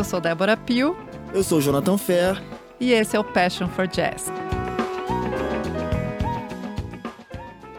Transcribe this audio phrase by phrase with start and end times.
[0.00, 0.96] Eu sou Débora Pio.
[1.30, 2.42] Eu sou Jonathan Fer.
[2.80, 4.32] E esse é o Passion for Jazz.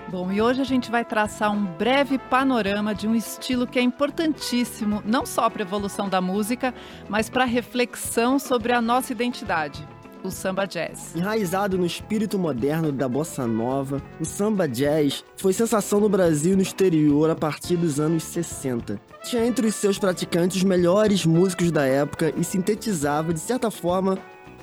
[0.07, 3.81] Bom, e hoje a gente vai traçar um breve panorama de um estilo que é
[3.81, 6.75] importantíssimo, não só para a evolução da música,
[7.09, 9.83] mas para a reflexão sobre a nossa identidade
[10.23, 11.15] o samba jazz.
[11.15, 16.55] Enraizado no espírito moderno da bossa nova, o samba jazz foi sensação no Brasil e
[16.55, 18.99] no exterior a partir dos anos 60.
[19.23, 24.17] Tinha entre os seus praticantes os melhores músicos da época e sintetizava, de certa forma,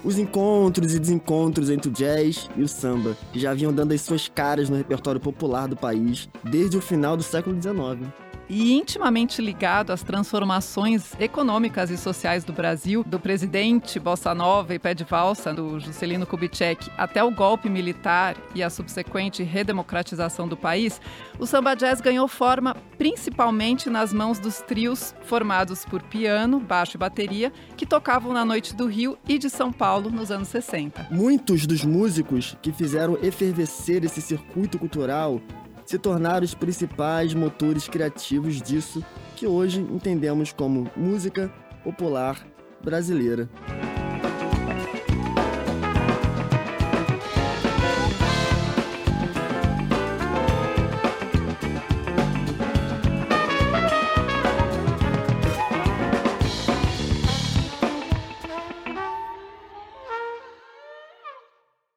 [0.05, 4.01] os encontros e desencontros entre o jazz e o samba, que já vinham dando as
[4.01, 9.43] suas caras no repertório popular do país desde o final do século XIX e intimamente
[9.43, 15.05] ligado às transformações econômicas e sociais do Brasil, do presidente Bossa Nova e pé de
[15.05, 21.01] valsa do Juscelino Kubitschek até o golpe militar e a subsequente redemocratização do país,
[21.39, 26.99] o samba jazz ganhou forma principalmente nas mãos dos trios formados por piano, baixo e
[26.99, 31.09] bateria que tocavam na noite do Rio e de São Paulo nos anos 60.
[31.11, 35.41] Muitos dos músicos que fizeram efervescer esse circuito cultural
[35.89, 39.03] se tornaram os principais motores criativos disso
[39.35, 41.51] que hoje entendemos como música
[41.83, 42.47] popular
[42.85, 43.49] brasileira.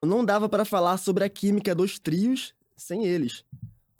[0.01, 3.43] Não dava para falar sobre a química dos trios sem eles.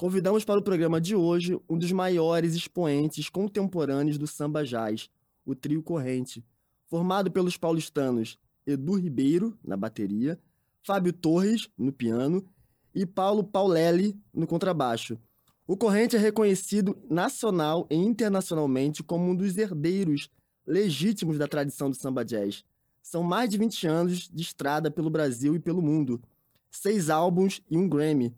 [0.02, 5.12] Convidamos para o programa de hoje um dos maiores expoentes contemporâneos do samba jazz,
[5.46, 6.44] o Trio Corrente,
[6.88, 10.40] formado pelos paulistanos Edu Ribeiro, na bateria,
[10.82, 12.44] Fábio Torres, no piano,
[12.96, 15.20] e Paulo Paulelli, no contrabaixo.
[15.68, 20.32] O Corrente é reconhecido nacional e internacionalmente como um dos herdeiros
[20.66, 22.66] legítimos da tradição do samba jazz.
[23.04, 26.20] São mais de 20 anos de estrada pelo Brasil e pelo mundo,
[26.72, 28.34] seis álbuns e um Grammy,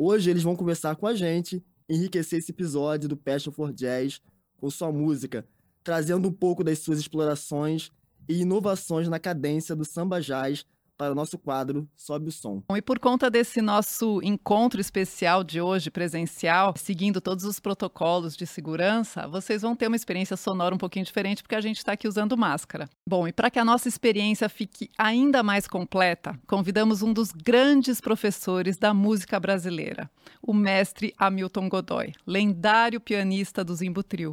[0.00, 4.22] Hoje eles vão conversar com a gente, enriquecer esse episódio do Passion for Jazz
[4.56, 5.44] com sua música,
[5.82, 7.90] trazendo um pouco das suas explorações
[8.28, 10.64] e inovações na cadência do samba jazz
[10.98, 12.62] para o nosso quadro Sobe o Som.
[12.68, 18.36] Bom, e por conta desse nosso encontro especial de hoje, presencial, seguindo todos os protocolos
[18.36, 21.92] de segurança, vocês vão ter uma experiência sonora um pouquinho diferente, porque a gente está
[21.92, 22.90] aqui usando máscara.
[23.08, 28.00] Bom, e para que a nossa experiência fique ainda mais completa, convidamos um dos grandes
[28.00, 30.10] professores da música brasileira,
[30.42, 34.32] o mestre Hamilton Godoy, lendário pianista do Zimbo Trio.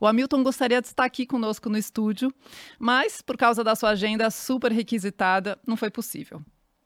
[0.00, 2.32] O Hamilton gostaria de estar aqui conosco no estúdio,
[2.78, 6.42] mas por causa da sua agenda super requisitada, não foi possível.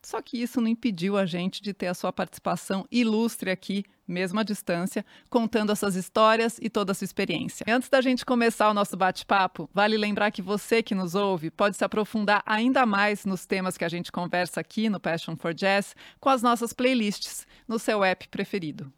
[0.07, 4.39] Só que isso não impediu a gente de ter a sua participação ilustre aqui, mesmo
[4.39, 7.67] à distância, contando essas histórias e toda a sua experiência.
[7.69, 11.77] Antes da gente começar o nosso bate-papo, vale lembrar que você que nos ouve pode
[11.77, 15.97] se aprofundar ainda mais nos temas que a gente conversa aqui no Passion for Jazz
[16.21, 18.93] com as nossas playlists no seu app preferido.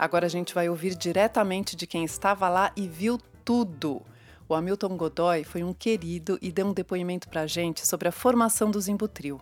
[0.00, 4.00] Agora a gente vai ouvir diretamente de quem estava lá e viu tudo.
[4.48, 8.12] O Hamilton Godoy foi um querido e deu um depoimento para a gente sobre a
[8.12, 9.38] formação do Zimbutril.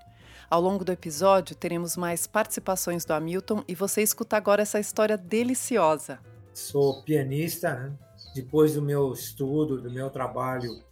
[0.51, 5.17] Ao longo do episódio, teremos mais participações do Hamilton e você escuta agora essa história
[5.17, 6.19] deliciosa.
[6.53, 7.93] Sou pianista, né?
[8.35, 10.83] depois do meu estudo, do meu trabalho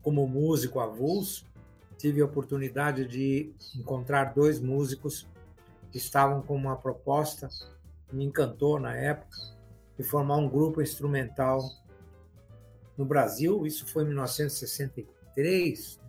[0.00, 1.44] como músico avulso,
[1.98, 5.26] tive a oportunidade de encontrar dois músicos
[5.90, 7.50] que estavam com uma proposta
[8.12, 9.36] me encantou na época,
[9.96, 11.60] de formar um grupo instrumental
[12.96, 13.66] no Brasil.
[13.66, 16.00] Isso foi em 1963.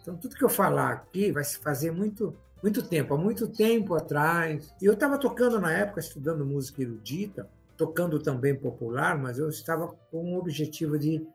[0.00, 3.94] Então, tudo que eu falar aqui vai se fazer muito, muito tempo, há muito tempo
[3.94, 4.74] atrás.
[4.80, 9.88] E eu estava tocando na época, estudando música erudita, tocando também popular, mas eu estava
[10.10, 11.26] com o objetivo de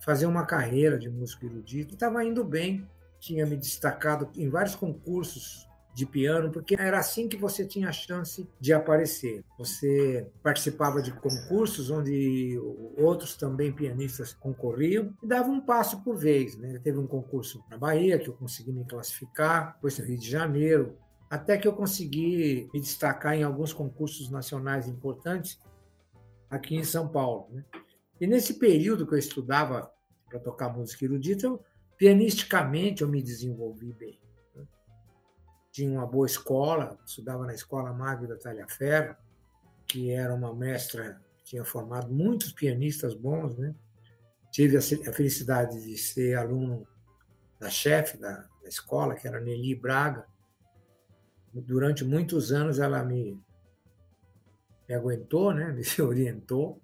[0.00, 1.94] fazer uma carreira de música erudita.
[1.94, 2.88] Estava indo bem,
[3.18, 5.67] tinha me destacado em vários concursos
[5.98, 9.44] de piano, porque era assim que você tinha a chance de aparecer.
[9.58, 12.56] Você participava de concursos onde
[12.96, 16.56] outros também pianistas concorriam e dava um passo por vez.
[16.56, 16.78] Né?
[16.78, 20.96] Teve um concurso na Bahia que eu consegui me classificar, depois no Rio de Janeiro,
[21.28, 25.60] até que eu consegui me destacar em alguns concursos nacionais importantes
[26.48, 27.48] aqui em São Paulo.
[27.50, 27.64] Né?
[28.20, 29.90] E nesse período que eu estudava
[30.30, 31.60] para tocar música erudita, eu,
[31.96, 34.27] pianisticamente eu me desenvolvi bem
[35.78, 39.14] tinha uma boa escola, estudava na Escola Magda Talhaferro,
[39.86, 43.72] que era uma mestra tinha formado muitos pianistas bons, né?
[44.50, 46.84] Tive a felicidade de ser aluno
[47.60, 50.26] da chefe da, da escola, que era Nelly Braga.
[51.54, 53.40] Durante muitos anos ela me
[54.88, 55.70] me aguentou, né?
[55.72, 56.82] me orientou.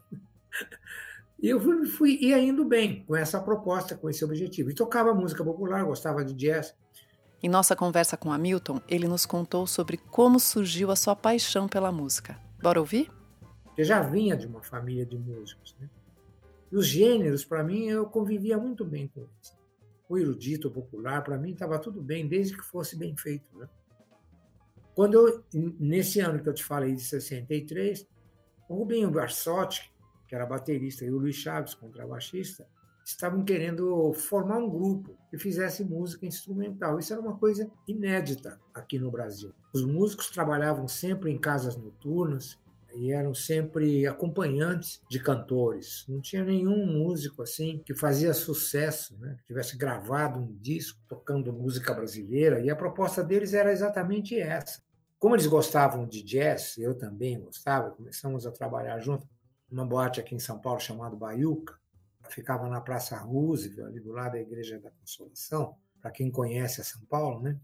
[1.43, 4.70] E eu fui, fui indo bem com essa proposta, com esse objetivo.
[4.70, 6.76] E tocava música popular, gostava de jazz.
[7.44, 11.93] Em nossa conversa com Hamilton, ele nos contou sobre como surgiu a sua paixão pela
[11.93, 12.41] música.
[12.62, 13.11] Bora ouvir?
[13.76, 15.76] Eu já vinha de uma família de músicos.
[15.79, 15.91] Né?
[16.73, 19.58] E os gêneros, para mim, eu convivia muito bem com eles.
[20.08, 23.44] O erudito, o popular, para mim estava tudo bem, desde que fosse bem feito.
[23.58, 23.69] Né?
[24.94, 25.44] Quando eu,
[25.79, 28.08] nesse ano que eu te falei, de 63,
[28.70, 29.93] o Rubinho Barsotti,
[30.26, 32.67] que era baterista, e o Luiz Chaves, contrabaixista,
[33.04, 36.98] estavam querendo formar um grupo que fizesse música instrumental.
[36.98, 39.52] Isso era uma coisa inédita aqui no Brasil.
[39.74, 42.58] Os músicos trabalhavam sempre em casas noturnas
[42.94, 46.04] e eram sempre acompanhantes de cantores.
[46.08, 49.36] Não tinha nenhum músico assim que fazia sucesso, né?
[49.38, 52.60] que tivesse gravado um disco tocando música brasileira.
[52.60, 54.82] E a proposta deles era exatamente essa.
[55.18, 59.26] Como eles gostavam de jazz, eu também gostava, começamos a trabalhar junto
[59.70, 61.74] numa boate aqui em São Paulo chamada Baiuca
[62.29, 66.85] ficava na Praça Roosevelt, ali do lado da Igreja da Consolação, para quem conhece a
[66.85, 67.59] São Paulo, né?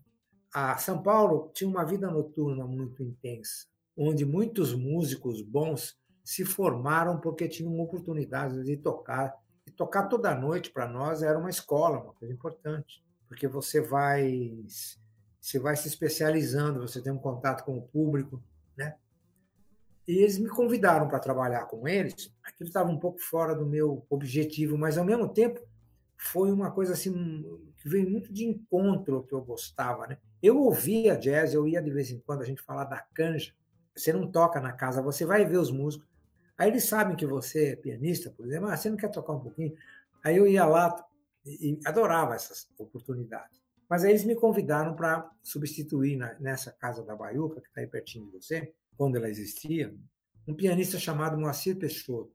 [0.52, 3.66] A São Paulo tinha uma vida noturna muito intensa,
[3.96, 9.34] onde muitos músicos bons se formaram porque tinham oportunidade de tocar.
[9.66, 14.64] E tocar toda noite para nós era uma escola, uma coisa importante, porque você vai
[15.40, 18.42] você vai se especializando, você tem um contato com o público,
[18.76, 18.96] né?
[20.10, 22.34] E eles me convidaram para trabalhar com eles.
[22.42, 25.60] Aquilo estava um pouco fora do meu objetivo, mas ao mesmo tempo
[26.16, 27.12] foi uma coisa assim
[27.76, 30.18] que veio muito de encontro ao que eu gostava, né?
[30.42, 33.54] Eu ouvia jazz, eu ia de vez em quando a gente falar da canja.
[33.94, 36.08] Você não toca na casa, você vai ver os músicos.
[36.58, 39.40] Aí eles sabem que você é pianista, por exemplo, ah, você não quer tocar um
[39.40, 39.76] pouquinho?
[40.24, 41.06] Aí eu ia lá
[41.46, 43.62] e adorava essas oportunidades.
[43.88, 47.86] Mas aí eles me convidaram para substituir na, nessa casa da Baiuca, que está aí
[47.86, 49.94] pertinho de você, quando ela existia,
[50.46, 52.34] um pianista chamado Moacir Peixoto,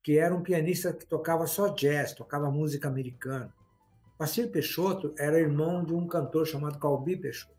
[0.00, 3.52] que era um pianista que tocava só jazz, tocava música americana.
[4.16, 7.58] Moacir Peixoto era irmão de um cantor chamado Calbi Peixoto.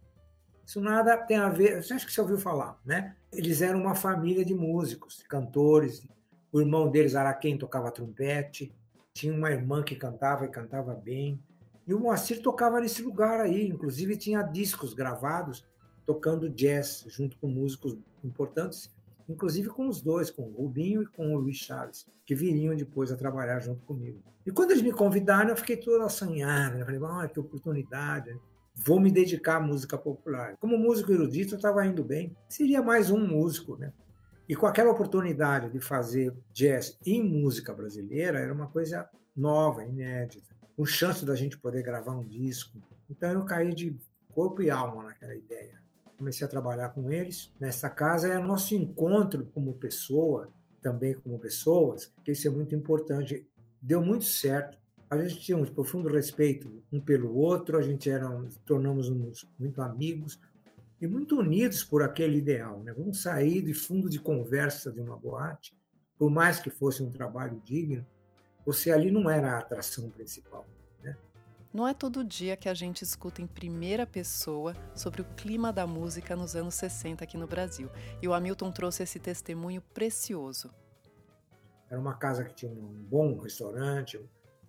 [0.65, 3.13] Isso nada tem a ver, acho que você ouviu falar, né?
[3.33, 6.07] Eles eram uma família de músicos, cantores.
[6.49, 8.73] O irmão deles, Araquém, tocava trompete.
[9.13, 11.43] Tinha uma irmã que cantava e cantava bem.
[11.85, 15.68] E o Moacir tocava nesse lugar aí, inclusive tinha discos gravados
[16.09, 18.91] tocando jazz junto com músicos importantes,
[19.27, 23.11] inclusive com os dois, com o Rubinho e com o Luiz Chaves, que viriam depois
[23.11, 24.19] a trabalhar junto comigo.
[24.43, 26.83] E quando eles me convidaram, eu fiquei todo assanhado, né?
[26.83, 28.35] falei, ah, que oportunidade,
[28.73, 30.57] vou me dedicar à música popular.
[30.57, 33.93] Como músico erudito, eu estava indo bem, seria mais um músico, né?
[34.47, 39.07] E com aquela oportunidade de fazer jazz em música brasileira, era uma coisa
[39.37, 42.81] nova, inédita, com chance da gente poder gravar um disco.
[43.07, 43.95] Então eu caí de
[44.33, 45.77] corpo e alma naquela ideia
[46.19, 47.51] comecei a trabalhar com eles.
[47.59, 50.49] Nessa casa é nosso encontro como pessoa,
[50.81, 53.47] também como pessoas, que isso é muito importante.
[53.81, 54.77] Deu muito certo.
[55.09, 58.29] A gente tinha um profundo respeito um pelo outro, a gente era,
[58.65, 59.09] tornamos
[59.57, 60.39] muito amigos
[61.01, 62.83] e muito unidos por aquele ideal.
[62.83, 62.93] Né?
[62.95, 65.73] Vamos sair de fundo de conversa de uma boate,
[66.17, 68.05] por mais que fosse um trabalho digno,
[68.65, 70.67] você ali não era a atração principal.
[71.71, 75.85] Não é todo dia que a gente escuta em primeira pessoa sobre o clima da
[75.85, 77.91] música nos anos 60 aqui no Brasil.
[78.19, 80.73] E o Hamilton trouxe esse testemunho precioso.
[81.87, 84.19] Era uma casa que tinha um bom restaurante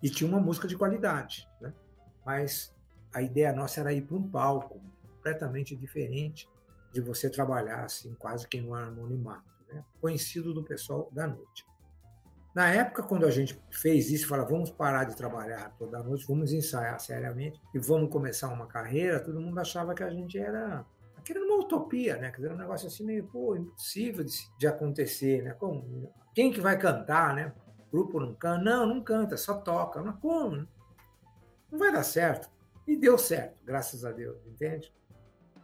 [0.01, 1.73] e tinha uma música de qualidade, né?
[2.23, 2.71] Mas
[3.11, 6.47] a ideia nossa era ir para um palco completamente diferente
[6.93, 9.83] de você trabalhar assim, quase que no anonimato, né?
[9.99, 11.65] Conhecido do pessoal da noite.
[12.53, 16.51] Na época, quando a gente fez isso, falou, vamos parar de trabalhar toda noite, vamos
[16.51, 21.45] ensaiar seriamente e vamos começar uma carreira, todo mundo achava que a gente era aquilo
[21.45, 22.29] uma utopia, né?
[22.31, 25.53] Quer dizer, um negócio assim meio, pô, impossível de, de acontecer, né?
[25.53, 27.53] Como, quem que vai cantar, né?
[27.91, 28.63] Grupo não canta?
[28.63, 30.01] Não, não canta, só toca.
[30.01, 30.67] Mas como?
[31.71, 32.49] Não vai dar certo.
[32.87, 34.93] E deu certo, graças a Deus, entende?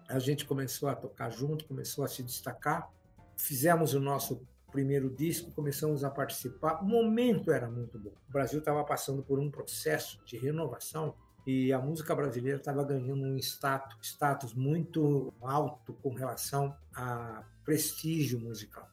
[0.07, 2.89] A gente começou a tocar junto, começou a se destacar.
[3.37, 4.45] Fizemos o nosso
[4.77, 6.83] primeiro disco, começamos a participar.
[6.83, 8.11] O momento era muito bom.
[8.29, 11.15] O Brasil estava passando por um processo de renovação
[11.47, 18.39] e a música brasileira estava ganhando um status, status muito alto com relação a prestígio
[18.39, 18.87] musical.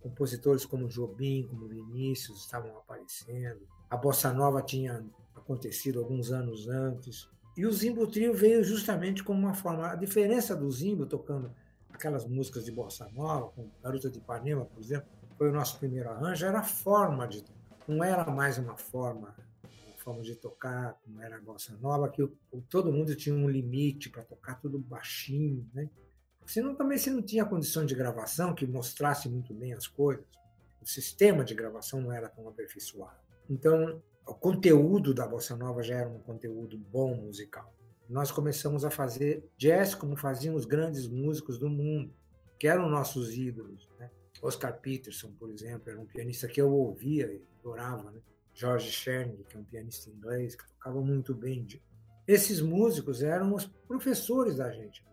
[0.00, 3.60] Compositores como Jobim, como Vinícius estavam aparecendo.
[3.90, 7.28] A bossa nova tinha acontecido alguns anos antes.
[7.54, 9.90] E o Zimbo Trio veio justamente como uma forma.
[9.90, 11.52] A diferença do Zimbo tocando
[11.96, 16.10] aquelas músicas de bossa nova, com Garota de Ipanema, por exemplo, foi o nosso primeiro
[16.10, 17.44] arranjo, era a forma de
[17.86, 19.34] não era mais uma forma
[19.86, 22.36] uma forma de tocar como era a bossa nova que o,
[22.68, 25.88] todo mundo tinha um limite para tocar tudo baixinho né
[26.46, 30.24] Senão também se não tinha condição de gravação que mostrasse muito bem as coisas.
[30.80, 33.18] O sistema de gravação não era tão aperfeiçoado.
[33.50, 37.74] Então, o conteúdo da bossa nova já era um conteúdo bom musical.
[38.08, 42.14] Nós começamos a fazer jazz como faziam os grandes músicos do mundo,
[42.56, 43.88] que eram nossos ídolos.
[43.98, 44.08] Né?
[44.42, 48.10] Oscar Peterson, por exemplo, era um pianista que eu ouvia e adorava.
[48.10, 48.20] Né?
[48.54, 51.66] George Cherny, que é um pianista inglês que tocava muito bem.
[52.26, 55.04] Esses músicos eram os professores da gente.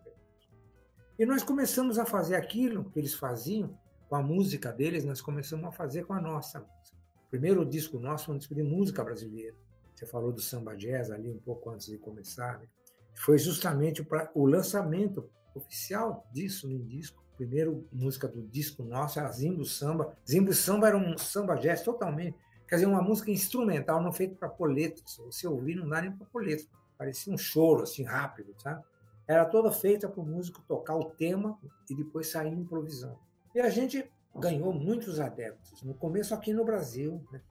[1.18, 3.78] E nós começamos a fazer aquilo que eles faziam
[4.10, 6.98] com a música deles, nós começamos a fazer com a nossa música.
[7.28, 9.56] O primeiro disco nosso foi um disco de música brasileira.
[9.94, 12.60] Você falou do samba jazz ali um pouco antes de começar.
[12.60, 12.68] Né?
[13.16, 17.23] Foi justamente o lançamento oficial disso no disco.
[17.44, 20.16] A primeira música do disco nosso era Zimbo Samba.
[20.26, 22.38] Zimbo Samba era um samba jazz totalmente.
[22.66, 25.18] Quer dizer, uma música instrumental, não feita para poletos.
[25.26, 26.70] Você ouvir, não dá nem para poletos.
[26.98, 28.82] Parecia um choro, assim, rápido, sabe?
[29.28, 31.60] Era toda feita para o músico tocar o tema
[31.90, 33.20] e depois sair improvisando.
[33.54, 35.84] E a gente ganhou muitos adeptos.
[35.84, 37.42] No começo, aqui no Brasil, né?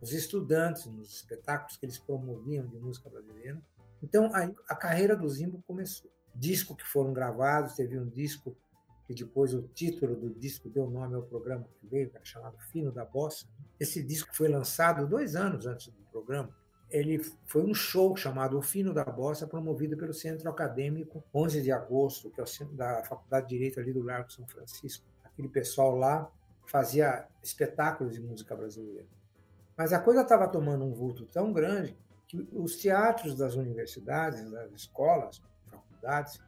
[0.00, 3.60] os estudantes, nos espetáculos que eles promoviam de música brasileira.
[4.02, 6.10] Então, a, a carreira do Zimbo começou.
[6.34, 8.56] Disco que foram gravados, teve um disco
[9.12, 12.56] que depois o título do disco deu nome ao programa que veio, que era chamado
[12.70, 13.46] Fino da Bossa.
[13.78, 16.50] Esse disco foi lançado dois anos antes do programa.
[16.90, 21.72] Ele foi um show chamado O Fino da Bossa, promovido pelo Centro Acadêmico, 11 de
[21.72, 25.04] agosto, que é o centro da Faculdade de Direito ali do Largo São Francisco.
[25.24, 26.30] Aquele pessoal lá
[26.66, 29.06] fazia espetáculos de música brasileira.
[29.76, 31.96] Mas a coisa estava tomando um vulto tão grande
[32.28, 36.40] que os teatros das universidades, das escolas, faculdades,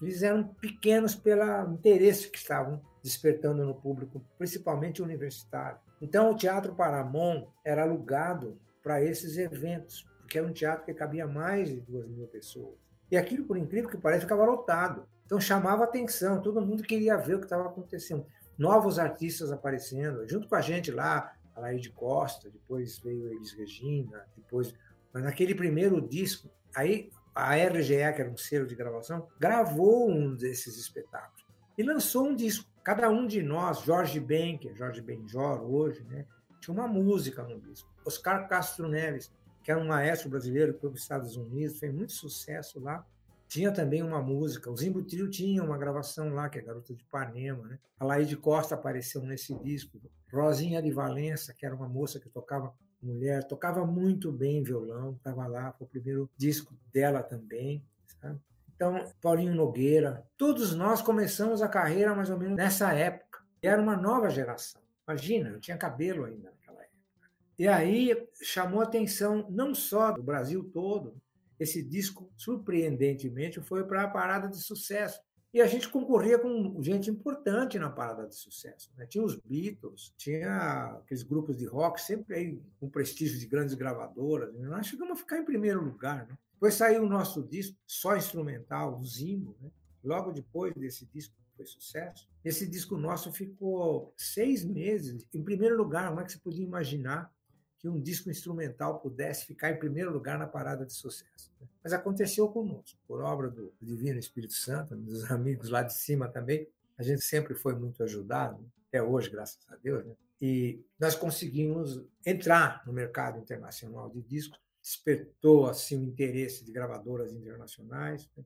[0.00, 5.78] eles eram pequenos pelo interesse que estavam despertando no público, principalmente universitário.
[6.00, 11.26] Então, o Teatro Paramon era alugado para esses eventos, porque era um teatro que cabia
[11.26, 12.74] mais de duas mil pessoas.
[13.10, 15.06] E aquilo, por incrível que pareça, ficava lotado.
[15.24, 18.26] Então, chamava atenção, todo mundo queria ver o que estava acontecendo.
[18.58, 24.26] Novos artistas aparecendo, junto com a gente lá, a Laide Costa, depois veio Elis Regina,
[24.36, 24.74] depois.
[25.12, 30.34] Mas naquele primeiro disco, aí a RGE, que era um selo de gravação, gravou um
[30.34, 31.44] desses espetáculos
[31.76, 32.66] e lançou um disco.
[32.82, 36.24] Cada um de nós, Jorge Ben, que é Jorge Benjor hoje, né,
[36.60, 37.88] tinha uma música no disco.
[38.06, 39.30] Oscar Castro Neves,
[39.62, 43.04] que era um maestro brasileiro que foi para os Estados Unidos, fez muito sucesso lá.
[43.48, 44.70] Tinha também uma música.
[44.70, 47.68] O Zimbo Trio tinha uma gravação lá, que é Garota de Ipanema.
[47.68, 47.78] Né?
[48.00, 50.00] A Laide Costa apareceu nesse disco.
[50.32, 55.46] Rosinha de Valença, que era uma moça que tocava mulher, tocava muito bem violão, estava
[55.46, 57.84] lá, foi o primeiro disco dela também.
[58.20, 58.40] Sabe?
[58.74, 63.40] Então, Paulinho Nogueira, todos nós começamos a carreira mais ou menos nessa época.
[63.62, 64.82] E era uma nova geração.
[65.08, 67.30] Imagina, eu tinha cabelo ainda naquela época.
[67.58, 71.16] E aí chamou atenção não só do Brasil todo,
[71.58, 75.20] esse disco, surpreendentemente, foi para a parada de sucesso.
[75.56, 78.92] E a gente concorria com gente importante na parada de sucesso.
[78.94, 79.06] Né?
[79.06, 84.52] Tinha os Beatles, tinha aqueles grupos de rock, sempre aí com prestígio de grandes gravadoras.
[84.52, 84.68] Né?
[84.68, 86.26] Nós chegamos a ficar em primeiro lugar.
[86.28, 86.36] Né?
[86.52, 89.56] Depois saiu o nosso disco, só instrumental, o Zimbo.
[89.58, 89.70] Né?
[90.04, 92.28] Logo depois desse disco foi sucesso.
[92.44, 96.10] Esse disco nosso ficou seis meses em primeiro lugar.
[96.10, 97.32] Como é que você podia imaginar
[97.78, 101.52] que um disco instrumental pudesse ficar em primeiro lugar na parada de sucesso.
[101.60, 101.66] Né?
[101.82, 106.66] Mas aconteceu conosco, por obra do Divino Espírito Santo, dos amigos lá de cima também.
[106.98, 110.04] A gente sempre foi muito ajudado, até hoje, graças a Deus.
[110.04, 110.14] Né?
[110.40, 117.32] E nós conseguimos entrar no mercado internacional de discos, despertou assim o interesse de gravadoras
[117.32, 118.28] internacionais.
[118.36, 118.44] Né?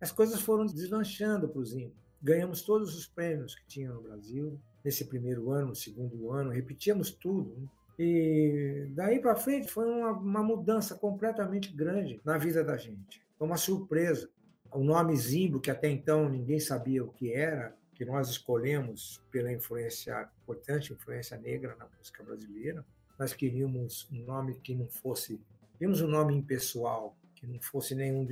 [0.00, 1.94] As coisas foram deslanchando para o Zinho.
[2.20, 7.10] Ganhamos todos os prêmios que tinha no Brasil nesse primeiro ano, no segundo ano, repetíamos
[7.10, 7.54] tudo.
[7.56, 7.68] Né?
[8.04, 13.24] E daí para frente foi uma, uma, mudança completamente grande na vida da gente.
[13.38, 14.28] Foi uma surpresa.
[14.72, 19.52] O nome Zimbo, que até então ninguém sabia o que era, que nós escolhemos pela
[19.52, 22.84] influência, importante influência negra na música brasileira.
[23.16, 25.40] Nós queríamos um nome que não fosse.
[25.74, 28.26] Queríamos um nome impessoal, que não fosse nenhum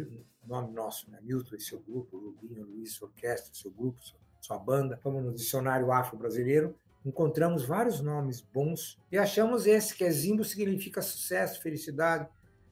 [0.44, 1.20] nome nosso, né?
[1.22, 4.00] Milton e seu grupo, Rubinho, Luiz, Orquestra, seu grupo,
[4.40, 4.96] sua banda.
[4.96, 11.00] Fomos no dicionário afro-brasileiro encontramos vários nomes bons e achamos esse, que é Zimbo significa
[11.00, 12.28] sucesso, felicidade.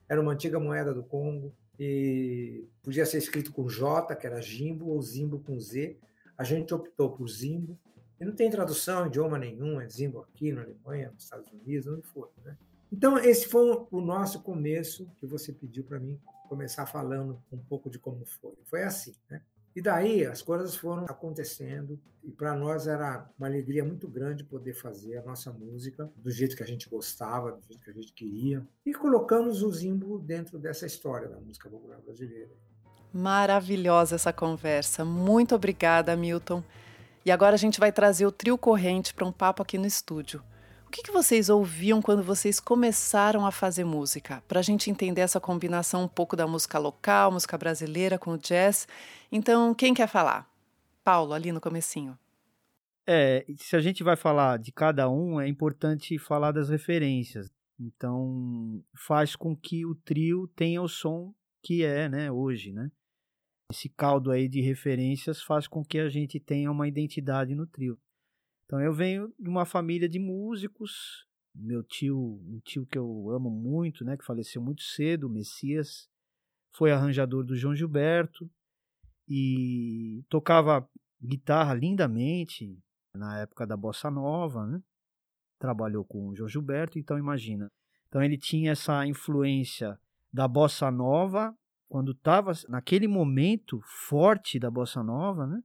[0.07, 4.89] Era uma antiga moeda do Congo e podia ser escrito com J, que era Jimbo,
[4.89, 5.97] ou Zimbo com Z.
[6.37, 7.77] A gente optou por Zimbo.
[8.19, 12.05] E não tem tradução idioma nenhum, é Zimbo aqui na Alemanha, nos Estados Unidos, onde
[12.07, 12.29] for.
[12.43, 12.57] Né?
[12.91, 16.19] Então, esse foi o nosso começo que você pediu para mim
[16.49, 18.57] começar falando um pouco de como foi.
[18.65, 19.41] Foi assim, né?
[19.79, 24.73] E daí as coisas foram acontecendo e para nós era uma alegria muito grande poder
[24.73, 28.11] fazer a nossa música do jeito que a gente gostava, do jeito que a gente
[28.11, 28.61] queria.
[28.85, 32.49] E colocamos o Zimbo dentro dessa história da música popular brasileira.
[33.13, 35.05] Maravilhosa essa conversa.
[35.05, 36.61] Muito obrigada, Milton.
[37.25, 40.43] E agora a gente vai trazer o trio corrente para um papo aqui no estúdio.
[40.89, 44.43] O que, que, vocês ouviam quando vocês começaram a fazer música?
[44.47, 48.37] Para a gente entender essa combinação um pouco da música local, música brasileira com o
[48.39, 48.87] jazz.
[49.31, 50.51] Então, quem quer falar?
[51.03, 52.17] Paulo, ali no comecinho.
[53.07, 57.47] É, se a gente vai falar de cada um, é importante falar das referências.
[57.79, 61.31] Então, faz com que o trio tenha o som
[61.63, 62.89] que é, né, hoje, né?
[63.71, 67.95] Esse caldo aí de referências faz com que a gente tenha uma identidade no trio.
[68.69, 71.25] Então eu venho de uma família de músicos.
[71.55, 76.07] Meu tio, um tio que eu amo muito, né, que faleceu muito cedo, o Messias,
[76.75, 78.47] foi arranjador do João Gilberto
[79.27, 80.87] e tocava
[81.19, 82.77] guitarra lindamente
[83.15, 84.79] na época da bossa nova, né?
[85.57, 87.71] Trabalhou com o João Gilberto, então imagina.
[88.07, 89.99] Então ele tinha essa influência
[90.31, 91.57] da bossa nova
[91.89, 95.59] quando estava naquele momento forte da bossa nova, né?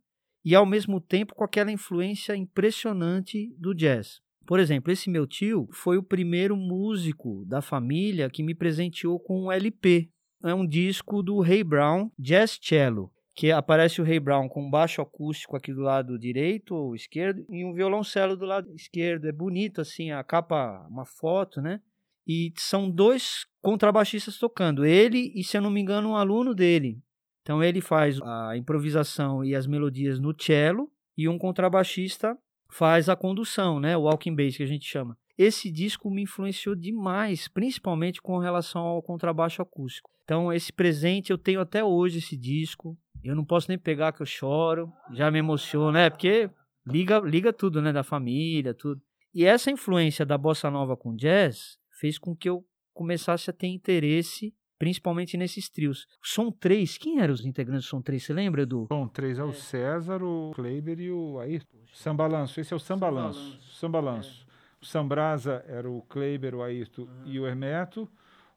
[0.44, 4.20] E ao mesmo tempo com aquela influência impressionante do jazz.
[4.46, 9.44] Por exemplo, esse meu tio foi o primeiro músico da família que me presenteou com
[9.44, 10.10] um LP.
[10.44, 14.70] É um disco do Ray Brown, Jazz Cello, que aparece o Ray Brown com um
[14.70, 19.26] baixo acústico aqui do lado direito ou esquerdo e um violoncelo do lado esquerdo.
[19.26, 21.80] É bonito assim, a capa, uma foto, né?
[22.26, 26.98] E são dois contrabaixistas tocando, ele e, se eu não me engano, um aluno dele.
[27.44, 32.36] Então ele faz a improvisação e as melodias no cello e um contrabaixista
[32.70, 35.16] faz a condução, né, o walking bass que a gente chama.
[35.36, 40.10] Esse disco me influenciou demais, principalmente com relação ao contrabaixo acústico.
[40.24, 42.96] Então esse presente eu tenho até hoje esse disco.
[43.22, 46.08] Eu não posso nem pegar que eu choro, já me emociono, né?
[46.08, 46.50] Porque
[46.86, 49.02] liga liga tudo, né, da família, tudo.
[49.34, 53.66] E essa influência da bossa nova com jazz fez com que eu começasse a ter
[53.66, 56.06] interesse principalmente nesses trios.
[56.22, 58.22] Som 3, quem eram os integrantes do Som 3?
[58.22, 58.86] Você lembra, Edu?
[58.88, 61.78] Som 3 é o César, o Kleiber e o Ayrton.
[61.92, 63.58] Sambalanço, esse é o Sambalanço.
[63.78, 64.46] Sambalanço.
[64.80, 67.22] O Sambrasa era o Kleiber, o Ayrton uhum.
[67.24, 68.08] e o Hermeto.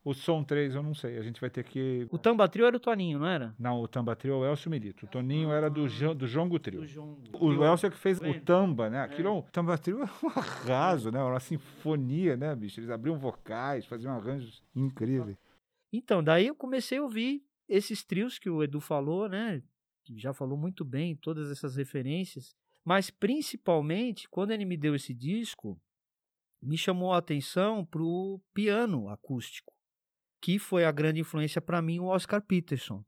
[0.03, 2.07] O Som 3 eu não sei, a gente vai ter que...
[2.09, 3.53] O Tambatrio era o Toninho, não era?
[3.59, 5.05] Não, o Tambatrio é o Elcio Milito.
[5.05, 6.81] O Toninho era do, do Jongo Trio.
[7.33, 9.01] O Elcio é que fez o Tamba, né?
[9.01, 9.31] Aquilo, é.
[9.31, 11.21] o Tambatrio é um arraso, né?
[11.21, 12.79] Uma sinfonia, né, bicho?
[12.79, 15.35] Eles abriam vocais, faziam arranjos incríveis.
[15.91, 19.61] Então, daí eu comecei a ouvir esses trios que o Edu falou, né?
[20.03, 22.55] Que já falou muito bem todas essas referências.
[22.83, 25.79] Mas principalmente, quando ele me deu esse disco,
[26.61, 29.73] me chamou a atenção para o piano acústico,
[30.41, 33.03] que foi a grande influência para mim, o Oscar Peterson,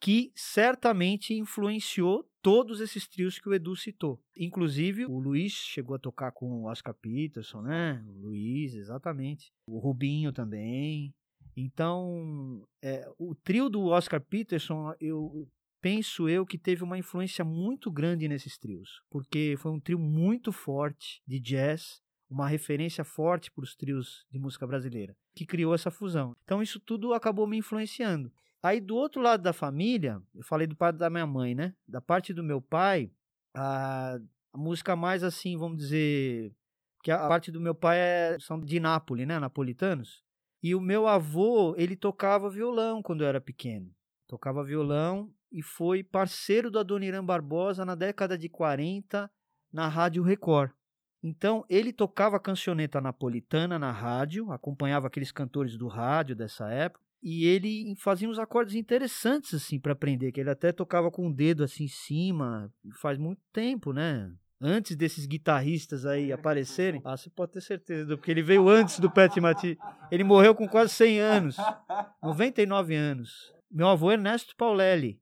[0.00, 4.22] que certamente influenciou todos esses trios que o Edu citou.
[4.36, 8.04] Inclusive, o Luiz chegou a tocar com o Oscar Peterson, né?
[8.06, 9.50] O Luiz, exatamente.
[9.66, 11.14] O Rubinho também.
[11.56, 15.48] Então, é, o trio do Oscar Peterson, eu
[15.80, 20.50] penso eu que teve uma influência muito grande nesses trios, porque foi um trio muito
[20.50, 25.90] forte de jazz, uma referência forte para os trios de música brasileira, que criou essa
[25.90, 26.34] fusão.
[26.44, 28.32] Então, isso tudo acabou me influenciando.
[28.62, 31.74] Aí, do outro lado da família, eu falei do pai da minha mãe, né?
[31.86, 33.10] Da parte do meu pai,
[33.54, 34.18] a,
[34.52, 36.50] a música mais assim, vamos dizer,
[37.02, 39.38] que a, parte do meu pai é, são de Nápoles, né?
[39.38, 40.24] Napolitanos.
[40.64, 43.94] E o meu avô, ele tocava violão quando eu era pequeno.
[44.26, 49.30] Tocava violão e foi parceiro do Adoniran Barbosa na década de 40
[49.70, 50.70] na Rádio Record.
[51.22, 57.44] Então, ele tocava cancioneta napolitana na rádio, acompanhava aqueles cantores do rádio dessa época, e
[57.44, 61.62] ele fazia uns acordes interessantes assim para aprender, que ele até tocava com o dedo
[61.62, 62.72] assim em cima,
[63.02, 64.34] faz muito tempo, né?
[64.60, 69.10] Antes desses guitarristas aí aparecerem, ah, você pode ter certeza, porque ele veio antes do
[69.10, 69.78] Pet Mati.
[70.10, 71.56] Ele morreu com quase 100 anos,
[72.22, 73.52] 99 anos.
[73.70, 75.20] Meu avô Ernesto Paulelli.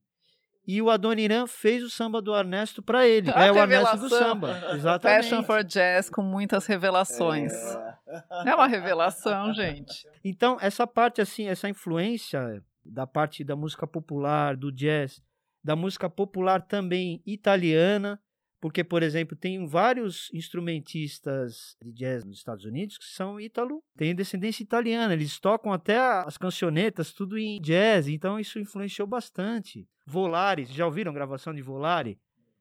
[0.64, 3.31] E o Adoniran fez o samba do Ernesto para ele.
[3.33, 4.62] A é o Ernesto do samba.
[4.73, 5.23] Exatamente.
[5.23, 7.53] Passion for Jazz com muitas revelações.
[7.53, 8.51] É.
[8.51, 10.07] é uma revelação, gente.
[10.23, 15.21] Então, essa parte assim, essa influência da parte da música popular, do jazz,
[15.64, 18.21] da música popular também italiana,
[18.62, 24.14] porque, por exemplo, tem vários instrumentistas de jazz nos Estados Unidos que são ítalo, têm
[24.14, 29.85] descendência italiana, eles tocam até as cancionetas, tudo em jazz, então isso influenciou bastante.
[30.07, 32.20] Volare, já ouviram gravação de Volare?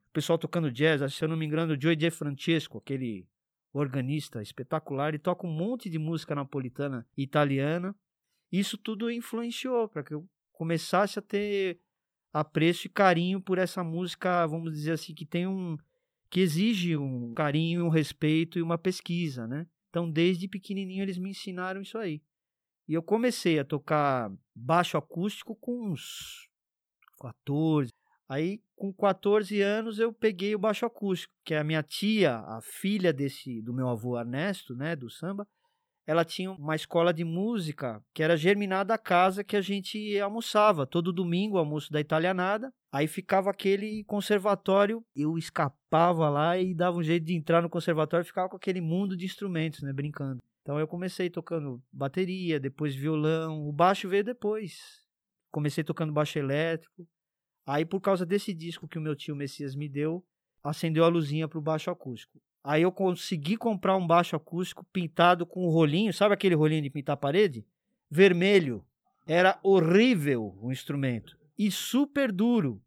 [0.10, 3.28] O pessoal tocando jazz, se eu não me engano, o Joey De Francesco, aquele
[3.72, 7.96] organista espetacular, ele toca um monte de música napolitana italiana.
[8.52, 11.80] Isso tudo influenciou para que eu começasse a ter
[12.34, 15.78] apreço e carinho por essa música, vamos dizer assim, que tem um
[16.32, 19.68] que exige um carinho, um respeito e uma pesquisa, né?
[19.90, 22.24] Então, desde pequenininho eles me ensinaram isso aí.
[22.88, 26.50] E eu comecei a tocar baixo acústico com uns
[27.20, 27.92] 14.
[28.30, 32.62] Aí, com 14 anos, eu peguei o baixo acústico, que é a minha tia, a
[32.62, 35.46] filha desse do meu avô Ernesto, né, do samba,
[36.06, 40.86] ela tinha uma escola de música que era germinada a casa que a gente almoçava
[40.86, 42.74] todo domingo, almoço da italianada.
[42.92, 48.24] Aí ficava aquele conservatório, eu escapava lá e dava um jeito de entrar no conservatório
[48.24, 50.40] e ficava com aquele mundo de instrumentos, né, brincando.
[50.62, 55.02] Então eu comecei tocando bateria, depois violão, o baixo veio depois.
[55.52, 57.08] Comecei tocando baixo elétrico.
[57.66, 60.26] Aí por causa desse disco que o meu tio Messias me deu,
[60.64, 62.40] acendeu a luzinha pro baixo acústico.
[62.64, 66.90] Aí eu consegui comprar um baixo acústico pintado com um rolinho, sabe aquele rolinho de
[66.90, 67.66] pintar parede?
[68.10, 68.86] Vermelho.
[69.26, 72.82] Era horrível o instrumento e super duro.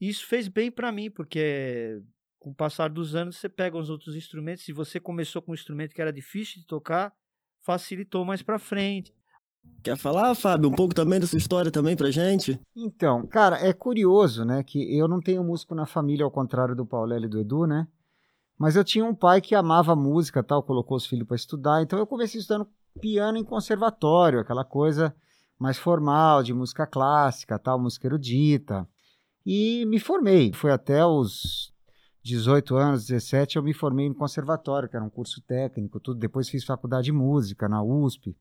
[0.00, 2.00] Isso fez bem para mim, porque
[2.38, 5.54] com o passar dos anos você pega os outros instrumentos, se você começou com um
[5.54, 7.12] instrumento que era difícil de tocar,
[7.60, 9.14] facilitou mais para frente.
[9.82, 12.58] Quer falar, Fábio, um pouco também dessa história também pra gente?
[12.74, 16.84] Então, cara, é curioso, né, que eu não tenho músico na família, ao contrário do
[16.84, 17.86] Paulélio e do Edu, né?
[18.58, 21.98] Mas eu tinha um pai que amava música, tal, colocou os filhos para estudar, então
[21.98, 22.68] eu comecei estudando
[23.00, 25.14] piano em conservatório, aquela coisa
[25.58, 28.88] mais formal, de música clássica, tal, música erudita.
[29.44, 30.52] E me formei.
[30.52, 31.72] Foi até os
[32.22, 36.20] 18 anos, 17, eu me formei em conservatório, que era um curso técnico, tudo.
[36.20, 38.36] Depois fiz faculdade de música na USP.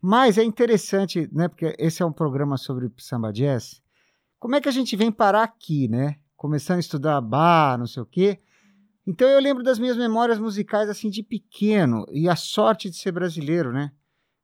[0.00, 3.80] Mas é interessante, né, porque esse é um programa sobre samba jazz.
[4.38, 6.16] Como é que a gente vem parar aqui, né?
[6.36, 8.40] Começando a estudar bar, não sei o quê.
[9.06, 13.12] Então eu lembro das minhas memórias musicais assim de pequeno e a sorte de ser
[13.12, 13.92] brasileiro, né?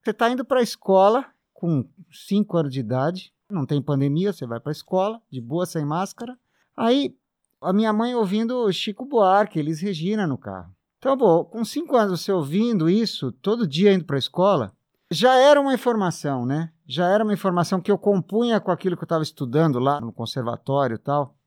[0.02, 4.46] Você está indo para a escola com 5 anos de idade, não tem pandemia, você
[4.46, 6.36] vai para a escola de boa sem máscara.
[6.76, 7.16] Aí
[7.60, 10.74] a minha mãe ouvindo Chico Buarque, Elis Regina no carro.
[10.98, 14.72] Então, bom, com 5 anos você ouvindo isso, todo dia indo para a escola,
[15.10, 16.72] já era uma informação, né?
[16.86, 20.12] Já era uma informação que eu compunha com aquilo que eu estava estudando lá no
[20.12, 21.37] conservatório e tal.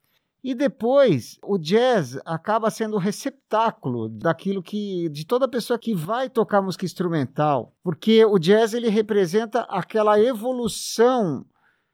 [0.43, 6.29] E depois, o jazz acaba sendo o receptáculo daquilo que de toda pessoa que vai
[6.29, 11.45] tocar música instrumental, porque o jazz ele representa aquela evolução,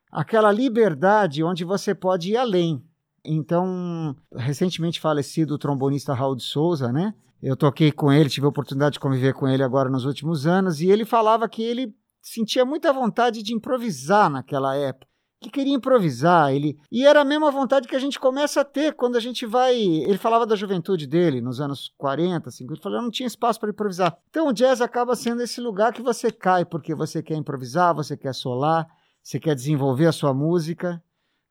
[0.10, 2.82] aquela liberdade onde você pode ir além.
[3.26, 7.14] Então, recentemente falecido o trombonista Raul de Souza, né?
[7.44, 10.80] Eu toquei com ele, tive a oportunidade de conviver com ele agora nos últimos anos,
[10.80, 16.52] e ele falava que ele sentia muita vontade de improvisar naquela época que queria improvisar,
[16.52, 19.46] ele e era a mesma vontade que a gente começa a ter quando a gente
[19.46, 19.76] vai.
[19.80, 23.70] Ele falava da juventude dele nos anos 40, 50, ele falou, não tinha espaço para
[23.70, 24.18] improvisar.
[24.30, 28.18] Então o jazz acaba sendo esse lugar que você cai porque você quer improvisar, você
[28.18, 28.88] quer solar,
[29.22, 31.02] você quer desenvolver a sua música,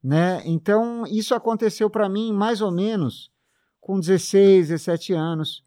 [0.02, 0.42] né?
[0.44, 3.30] Então isso aconteceu para mim mais ou menos
[3.80, 5.64] com 16, 17 anos.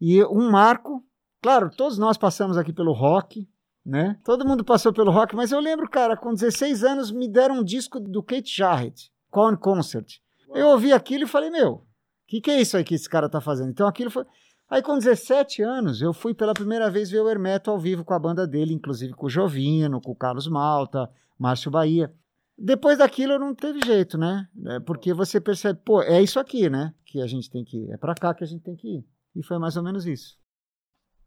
[0.00, 1.04] E um marco,
[1.40, 3.48] claro, todos nós passamos aqui pelo rock,
[3.84, 4.18] né?
[4.24, 7.64] Todo mundo passou pelo rock, mas eu lembro, cara, com 16 anos me deram um
[7.64, 10.18] disco do Kate Jarrett, Corn Concert.
[10.54, 11.86] Eu ouvi aquilo e falei, meu, o
[12.28, 13.70] que, que é isso aí que esse cara tá fazendo?
[13.70, 14.24] Então aquilo foi.
[14.68, 18.14] Aí com 17 anos eu fui pela primeira vez ver o Hermeto ao vivo com
[18.14, 22.12] a banda dele, inclusive com o Jovino, com o Carlos Malta, Márcio Bahia.
[22.56, 24.48] Depois daquilo não teve jeito, né?
[24.66, 26.94] É porque você percebe, pô, é isso aqui, né?
[27.04, 27.90] Que a gente tem que ir.
[27.90, 29.06] É para cá que a gente tem que ir.
[29.34, 30.38] E foi mais ou menos isso.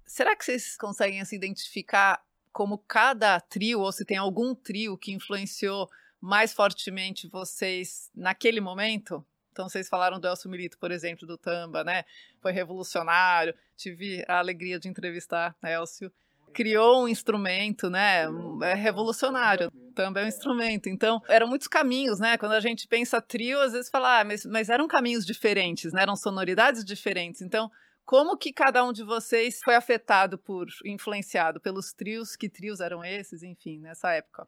[0.05, 2.23] Será que vocês conseguem se identificar
[2.55, 5.89] como cada trio, ou se tem algum trio que influenciou
[6.21, 9.25] mais fortemente vocês naquele momento?
[9.51, 12.05] Então, vocês falaram do Elcio Milito, por exemplo, do Tamba, né?
[12.41, 13.53] Foi revolucionário.
[13.75, 16.09] Tive a alegria de entrevistar Elcio.
[16.53, 18.23] Criou um instrumento, né?
[18.63, 19.69] É revolucionário.
[19.93, 20.87] Tamba é um instrumento.
[20.87, 22.37] Então, eram muitos caminhos, né?
[22.37, 26.03] Quando a gente pensa trio, às vezes fala, ah, mas, mas eram caminhos diferentes, né?
[26.03, 27.41] Eram sonoridades diferentes.
[27.41, 27.69] Então,
[28.05, 32.35] como que cada um de vocês foi afetado por, influenciado pelos trios?
[32.35, 34.47] Que trios eram esses, enfim, nessa época?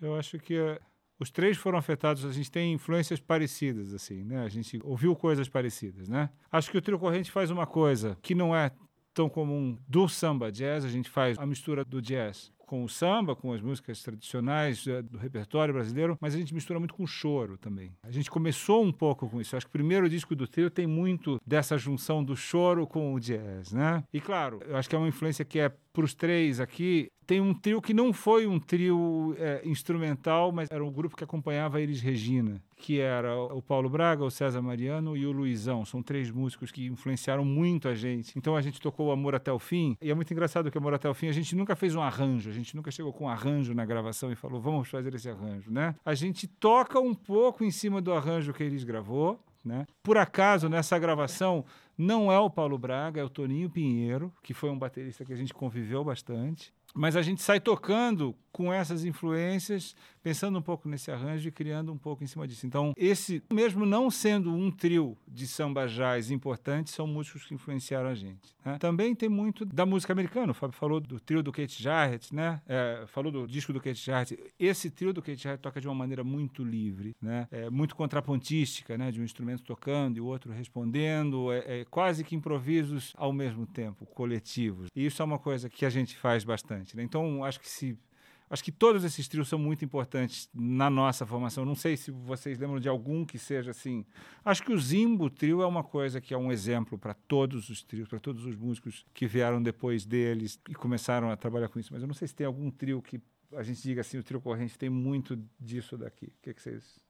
[0.00, 0.80] Eu acho que uh,
[1.18, 2.24] os três foram afetados.
[2.24, 4.44] A gente tem influências parecidas, assim, né?
[4.44, 6.30] A gente ouviu coisas parecidas, né?
[6.50, 8.70] Acho que o trio corrente faz uma coisa que não é
[9.12, 10.84] tão comum do samba jazz.
[10.84, 15.02] A gente faz a mistura do jazz com o samba, com as músicas tradicionais eh,
[15.02, 17.92] do repertório brasileiro, mas a gente mistura muito com o choro também.
[18.02, 19.56] A gente começou um pouco com isso.
[19.56, 23.20] Acho que o primeiro disco do trio tem muito dessa junção do choro com o
[23.20, 24.02] jazz, né?
[24.12, 27.40] E claro, eu acho que é uma influência que é para os três aqui tem
[27.40, 31.80] um trio que não foi um trio é, instrumental, mas era um grupo que acompanhava
[31.80, 35.84] Elis Regina, que era o Paulo Braga, o César Mariano e o Luizão.
[35.84, 38.36] São três músicos que influenciaram muito a gente.
[38.36, 40.80] Então a gente tocou o Amor até o Fim, e é muito engraçado que o
[40.80, 43.24] Amor até o Fim a gente nunca fez um arranjo, a gente nunca chegou com
[43.24, 45.94] um arranjo na gravação e falou, vamos fazer esse arranjo, né?
[46.04, 49.86] A gente toca um pouco em cima do arranjo que eles gravou, né?
[50.02, 51.64] Por acaso, nessa gravação,
[51.96, 55.36] não é o Paulo Braga, é o Toninho Pinheiro, que foi um baterista que a
[55.36, 61.10] gente conviveu bastante mas a gente sai tocando com essas influências, pensando um pouco nesse
[61.10, 62.64] arranjo e criando um pouco em cima disso.
[62.64, 68.08] Então, esse, mesmo não sendo um trio de samba jazz importante, são músicos que influenciaram
[68.08, 68.54] a gente.
[68.64, 68.78] Né?
[68.78, 70.52] Também tem muito da música americana.
[70.52, 72.62] O Fábio falou do trio do Kate Jarrett, né?
[72.68, 74.38] É, falou do disco do Kate Jarrett.
[74.56, 77.48] Esse trio do Kate Jarrett toca de uma maneira muito livre, né?
[77.50, 79.10] É, muito contrapontística, né?
[79.10, 81.50] De um instrumento tocando e o outro respondendo.
[81.50, 84.86] É, é quase que improvisos ao mesmo tempo, coletivos.
[84.94, 86.96] E isso é uma coisa que a gente faz bastante.
[86.96, 87.02] Né?
[87.02, 87.98] Então, acho que se
[88.48, 91.64] Acho que todos esses trios são muito importantes na nossa formação.
[91.64, 94.04] Não sei se vocês lembram de algum que seja assim.
[94.44, 97.82] Acho que o Zimbo Trio é uma coisa que é um exemplo para todos os
[97.82, 101.92] trios, para todos os músicos que vieram depois deles e começaram a trabalhar com isso.
[101.92, 103.20] Mas eu não sei se tem algum trio que
[103.52, 106.26] a gente diga assim, o trio corrente tem muito disso daqui.
[106.26, 107.00] O que, é que vocês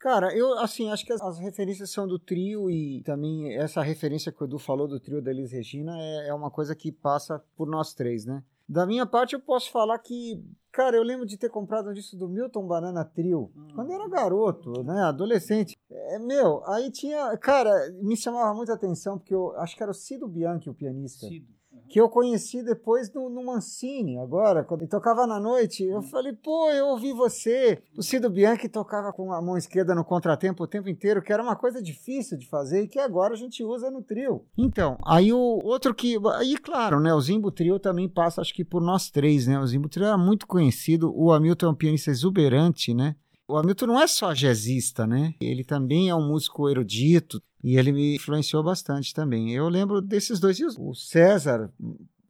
[0.00, 4.32] Cara, eu assim, acho que as, as, referências são do trio e também essa referência
[4.32, 7.42] que o Edu falou do trio da Elis Regina é, é uma coisa que passa
[7.56, 8.42] por nós três, né?
[8.68, 12.16] Da minha parte, eu posso falar que, cara, eu lembro de ter comprado um disco
[12.16, 13.68] do Milton Banana Trio, hum.
[13.74, 15.76] quando eu era garoto, né, adolescente.
[15.90, 19.94] É, meu, aí tinha, cara, me chamava muita atenção, porque eu acho que era o
[19.94, 21.28] Cido Bianchi, o pianista.
[21.28, 21.55] Cido
[21.88, 25.84] que eu conheci depois no, no Mancini, agora, quando ele tocava na noite.
[25.84, 26.02] Eu hum.
[26.02, 27.82] falei, pô, eu ouvi você.
[27.96, 31.42] O Cido Bianchi tocava com a mão esquerda no contratempo o tempo inteiro, que era
[31.42, 34.44] uma coisa difícil de fazer e que agora a gente usa no trio.
[34.56, 36.16] Então, aí o outro que.
[36.34, 37.14] Aí, claro, né?
[37.14, 39.58] O Zimbo Trio também passa, acho que por nós três, né?
[39.58, 41.12] O Zimbo Trio era muito conhecido.
[41.14, 43.16] O Hamilton é um pianista exuberante, né?
[43.48, 45.32] O Hamilton não é só jazzista, né?
[45.40, 49.54] Ele também é um músico erudito e ele me influenciou bastante também.
[49.54, 50.58] Eu lembro desses dois.
[50.76, 51.72] O César,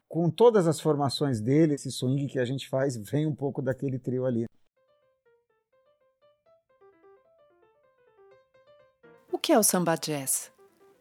[0.06, 3.98] com todas as formações dele, esse swing que a gente faz, vem um pouco daquele
[3.98, 4.44] trio ali.
[9.32, 10.52] O que é o samba jazz?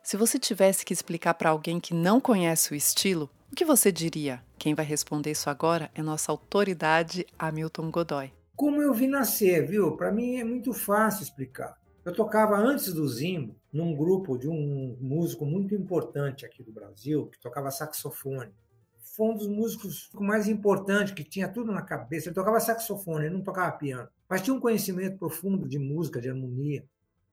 [0.01, 3.91] Se você tivesse que explicar para alguém que não conhece o estilo, o que você
[3.91, 4.41] diria?
[4.57, 9.95] Quem vai responder isso agora é nossa autoridade, Hamilton Godoy como eu vi nascer, viu?
[9.97, 11.77] Para mim é muito fácil explicar.
[12.05, 17.27] Eu tocava antes do Zimbo num grupo de um músico muito importante aqui do Brasil,
[17.27, 18.53] que tocava saxofone.
[19.15, 22.27] Foi um dos músicos mais importantes, que tinha tudo na cabeça.
[22.27, 26.29] Ele tocava saxofone, ele não tocava piano, mas tinha um conhecimento profundo de música, de
[26.29, 26.85] harmonia.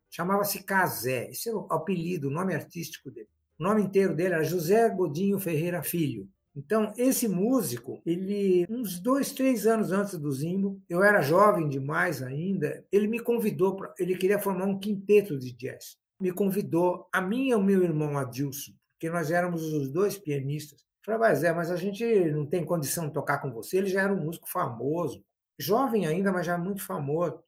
[0.08, 3.28] Chamava-se Casé, esse é o apelido, o nome artístico dele.
[3.58, 6.28] O nome inteiro dele era José Godinho Ferreira Filho.
[6.54, 12.22] Então, esse músico, ele, uns dois, três anos antes do Zimbo, eu era jovem demais
[12.22, 15.96] ainda, ele me convidou, pra, ele queria formar um quinteto de jazz.
[16.20, 20.84] Me convidou, a mim e o meu irmão Adilson, porque nós éramos os dois pianistas.
[21.04, 23.78] Falei, mas é, mas a gente não tem condição de tocar com você.
[23.78, 25.24] Ele já era um músico famoso,
[25.58, 27.42] jovem ainda, mas já muito famoso.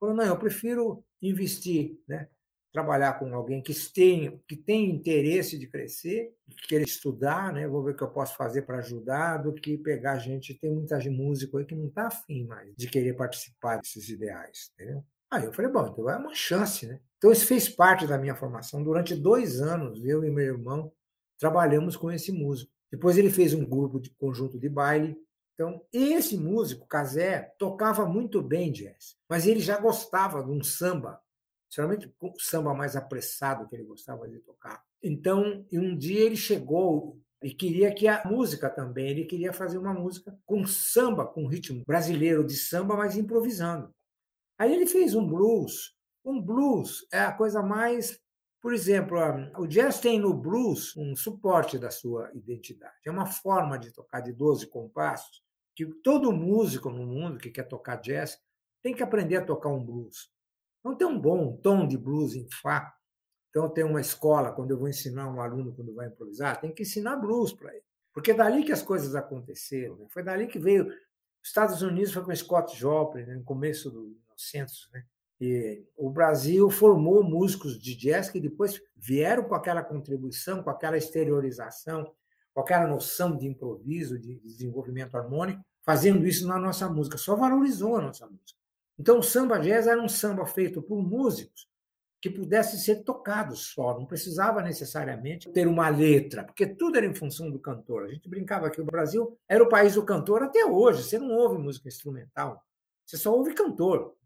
[0.00, 2.28] Falou, não, eu prefiro investir, né?
[2.72, 7.66] Trabalhar com alguém que tem, que tem interesse de crescer, que queira estudar, né?
[7.66, 10.58] vou ver o que eu posso fazer para ajudar, do que pegar gente.
[10.58, 14.70] Tem muita músico aí que não está afim mais de querer participar desses ideais.
[14.74, 15.02] Entendeu?
[15.30, 17.00] Aí eu falei, bom, então é uma chance, né?
[17.16, 18.82] Então isso fez parte da minha formação.
[18.82, 20.92] Durante dois anos, eu e meu irmão
[21.38, 22.70] trabalhamos com esse músico.
[22.90, 25.16] Depois ele fez um grupo de conjunto de baile.
[25.54, 31.20] Então, esse músico, Casé, tocava muito bem jazz, mas ele já gostava de um samba
[31.70, 34.82] geralmente o samba mais apressado que ele gostava de tocar.
[35.02, 39.94] Então, um dia ele chegou e queria que a música também, ele queria fazer uma
[39.94, 43.94] música com samba, com ritmo brasileiro de samba, mas improvisando.
[44.58, 45.96] Aí ele fez um blues.
[46.24, 48.20] Um blues é a coisa mais
[48.60, 49.18] por exemplo,
[49.56, 52.96] o jazz tem no blues um suporte da sua identidade.
[53.06, 55.42] É uma forma de tocar de 12 compassos
[55.76, 58.36] que todo músico no mundo que quer tocar jazz
[58.82, 60.28] tem que aprender a tocar um blues.
[60.88, 62.94] Não tem um bom tom de blues em Fá.
[63.50, 66.82] Então, tem uma escola, quando eu vou ensinar um aluno quando vai improvisar, tem que
[66.82, 67.84] ensinar blues para ele.
[68.12, 69.96] Porque é dali que as coisas aconteceram.
[69.96, 70.06] Né?
[70.08, 70.86] Foi dali que veio.
[70.86, 73.34] Os Estados Unidos foi com Scott Joplin, né?
[73.34, 74.88] no começo dos 1900.
[74.92, 75.04] Né?
[75.40, 80.96] E o Brasil formou músicos de jazz que depois vieram com aquela contribuição, com aquela
[80.96, 82.10] exteriorização,
[82.54, 87.18] com aquela noção de improviso, de desenvolvimento harmônico, fazendo isso na nossa música.
[87.18, 88.57] Só valorizou a nossa música.
[88.98, 91.68] Então, o samba jazz era um samba feito por músicos
[92.20, 97.14] que pudessem ser tocados só, não precisava necessariamente ter uma letra, porque tudo era em
[97.14, 98.04] função do cantor.
[98.04, 101.04] A gente brincava que o Brasil era o país do cantor até hoje.
[101.04, 102.60] Você não ouve música instrumental,
[103.06, 104.16] você só ouve cantor.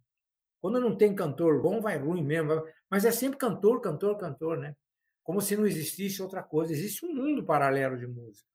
[0.61, 2.65] Quando não tem cantor bom, vai ruim mesmo.
[2.89, 4.77] Mas é sempre cantor, cantor, cantor, né?
[5.23, 6.73] Como se não existisse outra coisa.
[6.73, 8.49] Existe um mundo paralelo de música.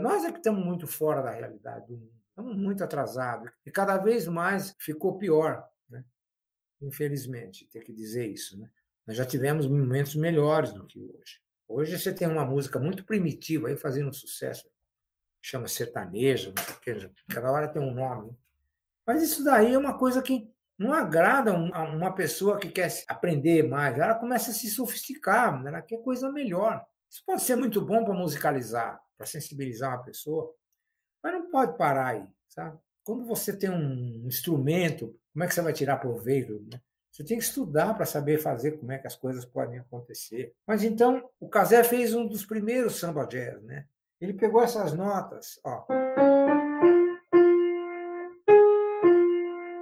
[0.00, 2.17] Nós é que estamos muito fora da realidade do mundo.
[2.38, 3.50] Estamos muito atrasados.
[3.66, 6.04] E cada vez mais ficou pior, né?
[6.80, 8.56] infelizmente, ter que dizer isso.
[8.56, 8.70] Né?
[9.04, 11.40] Nós já tivemos momentos melhores do que hoje.
[11.66, 14.70] Hoje você tem uma música muito primitiva aí fazendo sucesso.
[15.42, 16.54] chama sertanejo,
[17.28, 18.38] cada hora tem um nome.
[19.04, 20.48] Mas isso daí é uma coisa que
[20.78, 23.98] não agrada uma pessoa que quer aprender mais.
[23.98, 26.86] Ela começa a se sofisticar, ela quer coisa melhor.
[27.10, 30.54] Isso pode ser muito bom para musicalizar, para sensibilizar uma pessoa,
[31.22, 32.78] mas não pode parar aí, sabe?
[33.04, 36.60] Quando você tem um instrumento, como é que você vai tirar proveito?
[36.70, 36.80] Né?
[37.10, 40.54] Você tem que estudar para saber fazer como é que as coisas podem acontecer.
[40.66, 43.86] Mas então, o Casé fez um dos primeiros samba jazz, né?
[44.20, 45.86] Ele pegou essas notas, ó.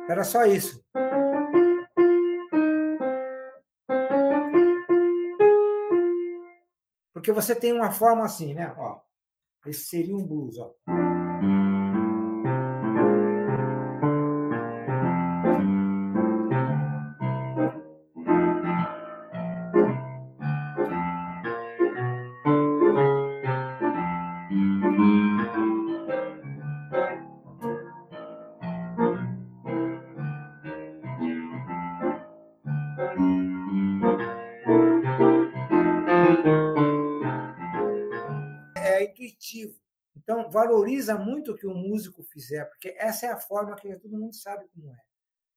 [0.09, 0.85] Era só isso.
[7.13, 8.73] Porque você tem uma forma assim, né?
[8.79, 9.01] Ó,
[9.67, 10.73] esse seria um blues, ó.
[40.67, 44.35] Valoriza muito o que o músico fizer, porque essa é a forma que todo mundo
[44.35, 44.97] sabe como é.
[44.97, 45.01] O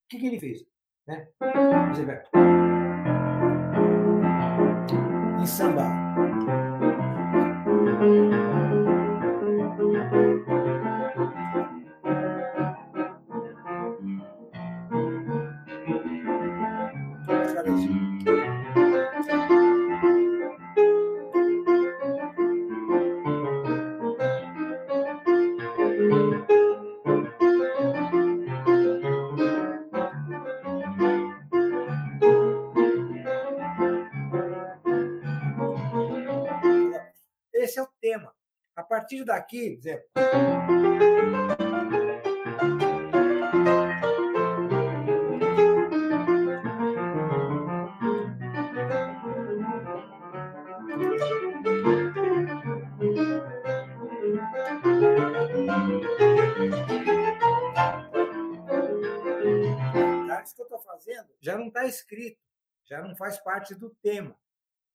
[0.09, 0.65] que, que ele fez?
[1.07, 1.27] Né?
[2.05, 2.23] Vê.
[5.41, 5.85] Em samba.
[39.09, 40.05] Partir daqui, dizer,
[60.85, 62.37] fazendo já não está escrito,
[62.85, 64.35] já não faz parte do tema.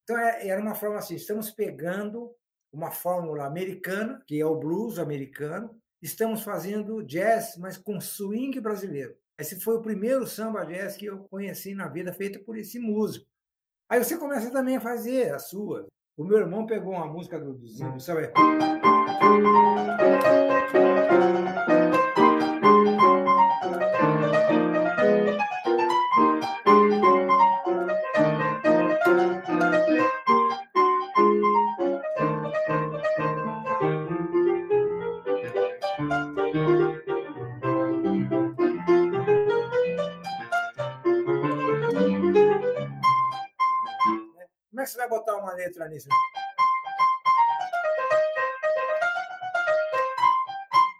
[0.02, 2.36] Então, é, era uma forma assim: estamos pegando
[2.74, 5.70] uma fórmula americana, que é o blues americano.
[6.02, 9.16] Estamos fazendo jazz, mas com swing brasileiro.
[9.38, 13.26] Esse foi o primeiro samba jazz que eu conheci na vida, feito por esse músico.
[13.88, 15.86] Aí você começa também a fazer a sua.
[16.16, 18.32] O meu irmão pegou uma música do, Zinho, sabe?
[45.88, 46.08] Nisso.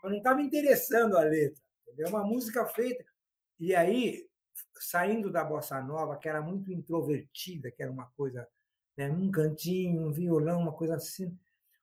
[0.02, 1.62] Eu não estava interessando a letra.
[1.98, 3.04] É uma música feita.
[3.58, 4.28] E aí,
[4.78, 8.46] saindo da bossa nova, que era muito introvertida, que era uma coisa,
[8.96, 11.36] né, um cantinho, um violão, uma coisa assim,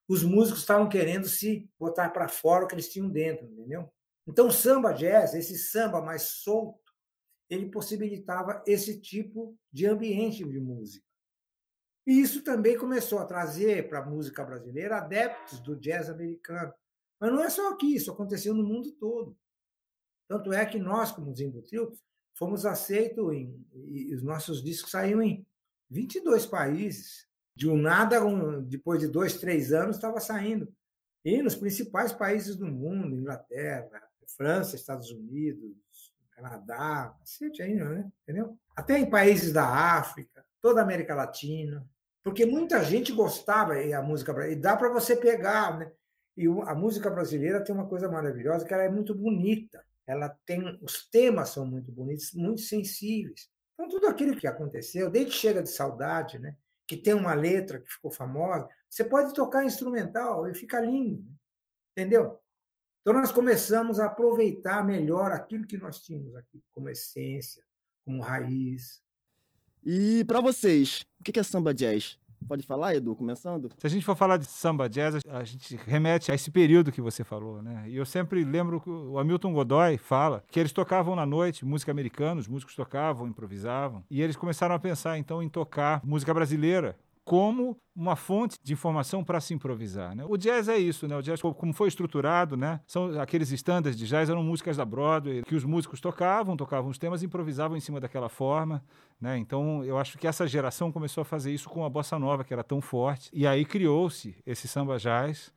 [0.07, 3.89] os músicos estavam querendo se botar para fora o que eles tinham dentro, entendeu?
[4.27, 6.79] Então, o samba jazz, esse samba mais solto,
[7.49, 11.05] ele possibilitava esse tipo de ambiente de música.
[12.05, 16.73] E isso também começou a trazer para a música brasileira adeptos do jazz americano.
[17.19, 19.37] Mas não é só aqui, isso aconteceu no mundo todo.
[20.27, 21.93] Tanto é que nós, como Zimbutril,
[22.33, 25.45] fomos aceitos em, e os nossos discos saíram em
[25.89, 27.29] 22 países.
[27.53, 30.73] De um nada, um, depois de dois, três anos, estava saindo.
[31.23, 34.01] E nos principais países do mundo, Inglaterra,
[34.35, 35.75] França, Estados Unidos,
[36.31, 37.15] Canadá,
[37.59, 38.11] ainda, né?
[38.23, 38.57] entendeu?
[38.75, 41.85] Até em países da África toda a América Latina,
[42.23, 45.91] porque muita gente gostava e a música e dá para você pegar, né?
[46.37, 49.83] E a música brasileira tem uma coisa maravilhosa que ela é muito bonita.
[50.07, 53.49] Ela tem os temas são muito bonitos, muito sensíveis.
[53.73, 56.55] Então tudo aquilo que aconteceu, desde chega de saudade, né?
[56.87, 61.25] Que tem uma letra que ficou famosa, você pode tocar instrumental e fica lindo,
[61.91, 62.39] entendeu?
[63.01, 67.63] Então nós começamos a aproveitar melhor aquilo que nós tínhamos aqui como essência,
[68.05, 69.01] como raiz,
[69.83, 72.17] e para vocês, o que é samba jazz?
[72.47, 73.69] Pode falar, Edu, começando?
[73.77, 77.01] Se a gente for falar de samba jazz, a gente remete a esse período que
[77.01, 77.85] você falou, né?
[77.87, 81.91] E eu sempre lembro que o Hamilton Godoy fala que eles tocavam na noite música
[81.91, 86.97] americana, os músicos tocavam, improvisavam, e eles começaram a pensar então em tocar música brasileira
[87.23, 90.15] como uma fonte de informação para se improvisar.
[90.15, 90.25] Né?
[90.27, 91.15] O jazz é isso, né?
[91.15, 92.79] O jazz, como foi estruturado, né?
[92.87, 96.97] São aqueles standards de jazz eram músicas da Broadway que os músicos tocavam, tocavam os
[96.97, 98.83] temas, improvisavam em cima daquela forma,
[99.19, 99.37] né?
[99.37, 102.53] Então, eu acho que essa geração começou a fazer isso com a bossa nova, que
[102.53, 105.53] era tão forte, e aí criou-se esse samba jazz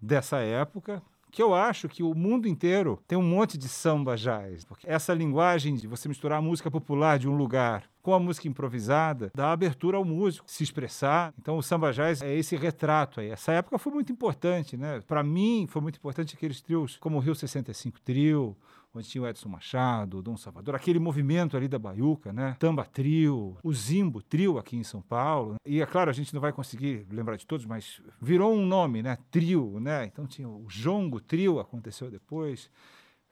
[0.00, 4.64] dessa época, que eu acho que o mundo inteiro tem um monte de samba jazz.
[4.64, 8.48] Porque essa linguagem de você misturar a música popular de um lugar com a música
[8.48, 11.34] improvisada dá abertura ao músico se expressar.
[11.38, 13.28] Então o samba jazz é esse retrato aí.
[13.28, 15.02] Essa época foi muito importante, né?
[15.06, 18.56] Para mim foi muito importante aqueles trios como o Rio 65 Trio,
[18.94, 22.56] onde tinha o Edson Machado, o Dom Salvador, aquele movimento ali da Baiuca, né?
[22.58, 25.56] Tamba Trio, o Zimbo Trio aqui em São Paulo.
[25.66, 29.02] E é claro, a gente não vai conseguir lembrar de todos, mas virou um nome,
[29.02, 29.18] né?
[29.30, 30.06] Trio, né?
[30.06, 32.70] Então tinha o Jongo Trio, aconteceu depois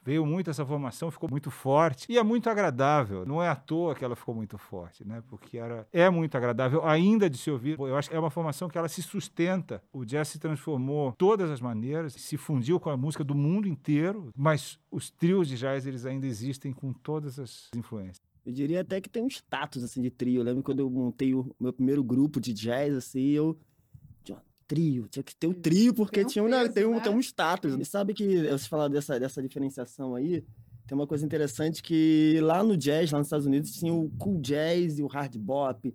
[0.06, 3.26] veio muito essa formação, ficou muito forte e é muito agradável.
[3.26, 5.20] Não é à toa que ela ficou muito forte, né?
[5.28, 7.76] Porque era, é muito agradável ainda de se ouvir.
[7.78, 9.82] Eu acho que é uma formação que ela se sustenta.
[9.92, 13.66] O jazz se transformou de todas as maneiras, se fundiu com a música do mundo
[13.66, 18.24] inteiro, mas os trios de jazz eles ainda existem com todas as influências.
[18.44, 20.40] Eu diria até que tem um status assim de trio.
[20.40, 23.58] Eu lembro quando eu montei o meu primeiro grupo de jazz assim, eu
[24.66, 26.94] trio, tinha que ter o um trio, porque tem um tinha um, peso, tem, um,
[26.94, 27.00] né?
[27.00, 27.76] tem um status.
[27.78, 30.44] E sabe que, você falar dessa, dessa diferenciação aí,
[30.86, 34.40] tem uma coisa interessante que lá no jazz, lá nos Estados Unidos, tinha o cool
[34.40, 35.94] jazz e o hard bop,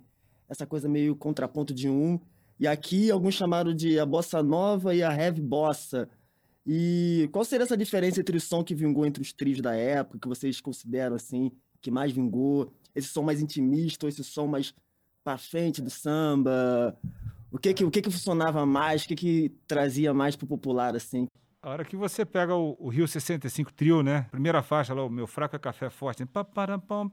[0.49, 2.19] essa coisa meio contraponto de um.
[2.59, 6.09] E aqui alguns chamaram de a bossa nova e a heavy bossa.
[6.65, 10.19] E qual seria essa diferença entre o som que vingou entre os trios da época,
[10.19, 11.51] que vocês consideram assim,
[11.81, 12.71] que mais vingou?
[12.93, 14.75] Esse som mais intimista ou esse som mais
[15.23, 16.95] pra frente do samba?
[17.51, 19.03] O que que, o que que funcionava mais?
[19.03, 21.27] O que que trazia mais pro popular, assim?
[21.61, 24.25] A hora que você pega o, o, Rio 65 Trio, né?
[24.31, 26.23] Primeira faixa lá, o Meu Fraco é Café Forte.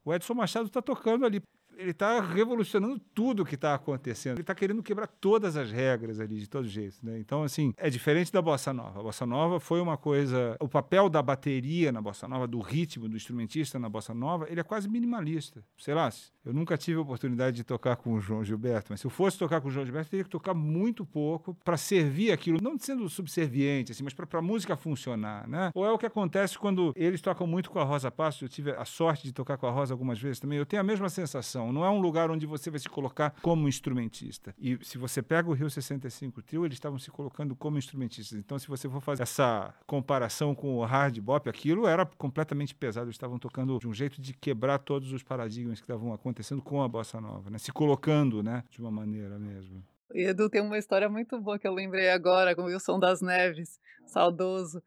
[0.05, 1.43] O Edson Machado tá tocando ali
[1.78, 4.34] ele está revolucionando tudo o que está acontecendo.
[4.34, 6.96] Ele está querendo quebrar todas as regras ali, de todo jeito.
[7.02, 7.18] Né?
[7.20, 8.98] Então, assim, é diferente da bossa nova.
[8.98, 10.56] A bossa nova foi uma coisa.
[10.60, 14.60] O papel da bateria na bossa nova, do ritmo, do instrumentista na bossa nova, ele
[14.60, 15.64] é quase minimalista.
[15.78, 16.10] Sei lá,
[16.44, 19.38] eu nunca tive a oportunidade de tocar com o João Gilberto, mas se eu fosse
[19.38, 23.08] tocar com o João Gilberto, teria que tocar muito pouco para servir aquilo, não sendo
[23.08, 25.46] subserviente, assim, mas para a música funcionar.
[25.46, 25.70] Né?
[25.74, 28.42] Ou é o que acontece quando eles tocam muito com a Rosa Passos.
[28.42, 30.58] Eu tive a sorte de tocar com a Rosa algumas vezes também.
[30.58, 31.84] Eu tenho a mesma sensação não.
[31.84, 34.54] É um lugar onde você vai se colocar como instrumentista.
[34.58, 38.38] E se você pega o Rio 65 Trio, eles estavam se colocando como instrumentistas.
[38.38, 43.06] Então, se você for fazer essa comparação com o hard bop, aquilo era completamente pesado.
[43.06, 46.82] Eles estavam tocando de um jeito de quebrar todos os paradigmas que estavam acontecendo com
[46.82, 47.58] a bossa nova, né?
[47.58, 48.64] Se colocando, né?
[48.70, 49.82] De uma maneira mesmo.
[50.14, 53.78] Edu tem uma história muito boa que eu lembrei agora com o Wilson das Neves,
[54.06, 54.82] saudoso,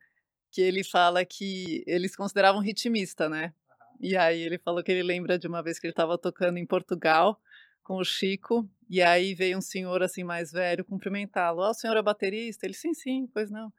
[0.52, 3.54] que ele fala que eles consideravam ritmista, né?
[4.02, 6.66] E aí ele falou que ele lembra de uma vez que ele estava tocando em
[6.66, 7.40] Portugal
[7.84, 11.62] com o Chico, e aí veio um senhor assim mais velho cumprimentá-lo.
[11.62, 12.66] Ah, o senhor é baterista?
[12.66, 13.72] Ele, sim, sim, pois não.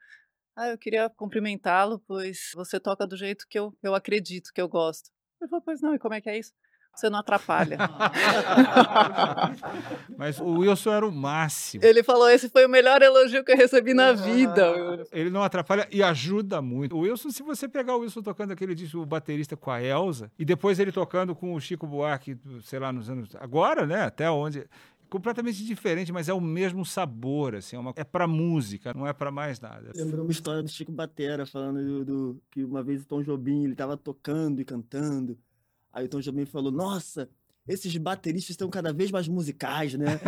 [0.57, 4.69] Ah, eu queria cumprimentá-lo, pois você toca do jeito que eu, eu acredito, que eu
[4.69, 5.11] gosto.
[5.41, 6.53] Ele falou, pois não, e como é que é isso?
[6.95, 7.79] Você não atrapalha.
[10.17, 11.83] Mas o Wilson era o máximo.
[11.85, 15.07] Ele falou: esse foi o melhor elogio que eu recebi na vida.
[15.11, 16.95] Ele não atrapalha e ajuda muito.
[16.95, 20.31] O Wilson, se você pegar o Wilson tocando aquele disco, o baterista com a Elsa,
[20.39, 23.35] e depois ele tocando com o Chico Buarque, sei lá, nos anos.
[23.37, 24.03] Agora, né?
[24.03, 24.67] Até onde
[25.13, 29.13] completamente diferente, mas é o mesmo sabor, assim, é, uma, é para música, não é
[29.13, 29.93] para mais nada.
[29.95, 33.65] Lembrou uma história do Chico Batera falando do, do, que uma vez o Tom Jobim
[33.65, 35.39] ele estava tocando e cantando
[35.93, 37.29] Aí o Tom Jobim falou, nossa,
[37.69, 40.19] esses bateristas estão cada vez mais musicais, né?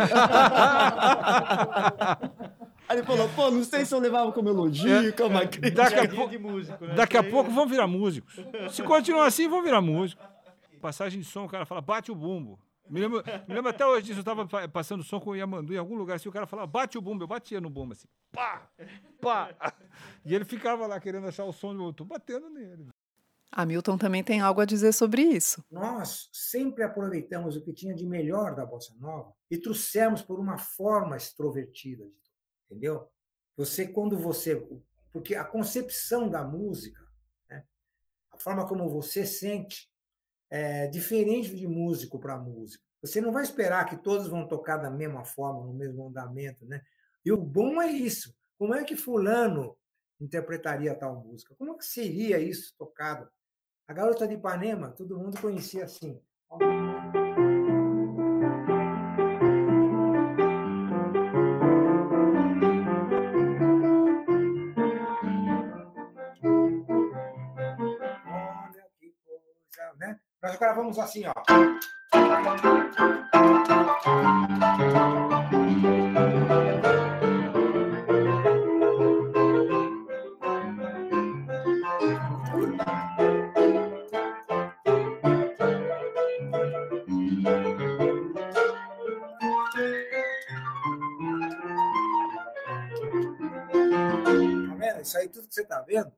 [2.87, 5.83] Aí ele falou, pô, não sei se eu levava como elogio, é, como é, crítica.
[5.83, 6.93] Daqui a, po músico, né?
[6.93, 8.35] daqui a pouco vão virar músicos.
[8.69, 10.23] Se continuar assim, vão virar músicos.
[10.79, 12.59] Passagem de som, o cara fala, bate o bumbo.
[12.87, 15.77] Me lembro, me lembro até hoje disso, eu estava passando som com o Yamandu em
[15.77, 18.69] algum lugar, assim, o cara falava, bate o bumbo, eu batia no bumbo, assim, pá,
[19.19, 19.49] pá.
[20.23, 22.87] E ele ficava lá querendo achar o som, eu tô batendo nele.
[23.55, 25.63] Hamilton também tem algo a dizer sobre isso.
[25.71, 30.57] Nós sempre aproveitamos o que tinha de melhor da bossa nova e trouxemos por uma
[30.57, 32.03] forma extrovertida,
[32.69, 33.09] entendeu?
[33.55, 34.61] Você quando você,
[35.13, 37.01] porque a concepção da música,
[37.49, 37.63] né,
[38.29, 39.89] a forma como você sente
[40.49, 42.83] é diferente de músico para músico.
[43.01, 46.81] Você não vai esperar que todos vão tocar da mesma forma, no mesmo andamento, né?
[47.23, 48.35] E o bom é isso.
[48.57, 49.77] Como é que fulano
[50.19, 51.55] interpretaria tal música?
[51.55, 53.29] Como é que seria isso tocado?
[53.87, 56.19] A garota de Ipanema, todo mundo conhecia assim.
[56.49, 56.65] Olha
[68.99, 70.19] que coisa, né?
[70.41, 71.33] Nós gravamos assim, ó.
[95.35, 96.11] Tudo que você está vendo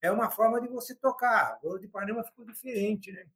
[0.00, 1.58] é uma forma de você tocar.
[1.62, 3.26] O de Ipanema ficou diferente, né?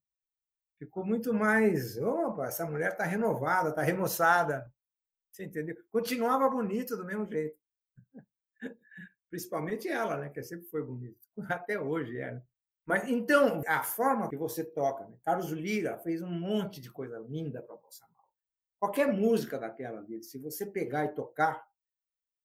[0.79, 1.97] Ficou muito mais.
[1.99, 4.73] Opa, essa mulher está renovada, está remoçada.
[5.31, 5.77] Você entendeu?
[5.91, 7.57] Continuava bonito do mesmo jeito.
[9.31, 10.29] Principalmente ela, né?
[10.29, 11.19] Que sempre foi bonita.
[11.49, 12.33] Até hoje é.
[12.33, 12.43] Né?
[12.85, 15.17] Mas então, a forma que você toca, né?
[15.25, 18.29] Carlos Lira fez um monte de coisa linda para a bossa nova.
[18.79, 21.65] Qualquer música daquela dele, se você pegar e tocar,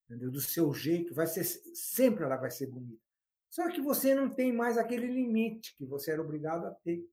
[0.09, 0.31] entendeu?
[0.31, 3.01] do seu jeito, vai ser sempre ela vai ser bonita.
[3.49, 7.07] Só que você não tem mais aquele limite que você era obrigado a ter.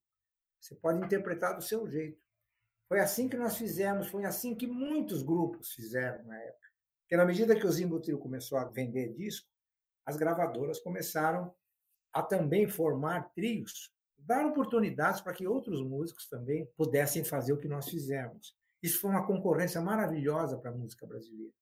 [0.60, 2.22] Você pode interpretar do seu jeito.
[2.88, 6.68] Foi assim que nós fizemos, foi assim que muitos grupos fizeram na época.
[7.02, 9.48] Porque na medida que o Zimbo Trio começou a vender disco,
[10.06, 11.54] as gravadoras começaram
[12.12, 17.68] a também formar trios, dar oportunidades para que outros músicos também pudessem fazer o que
[17.68, 18.56] nós fizemos.
[18.82, 21.52] Isso foi uma concorrência maravilhosa para a música brasileira.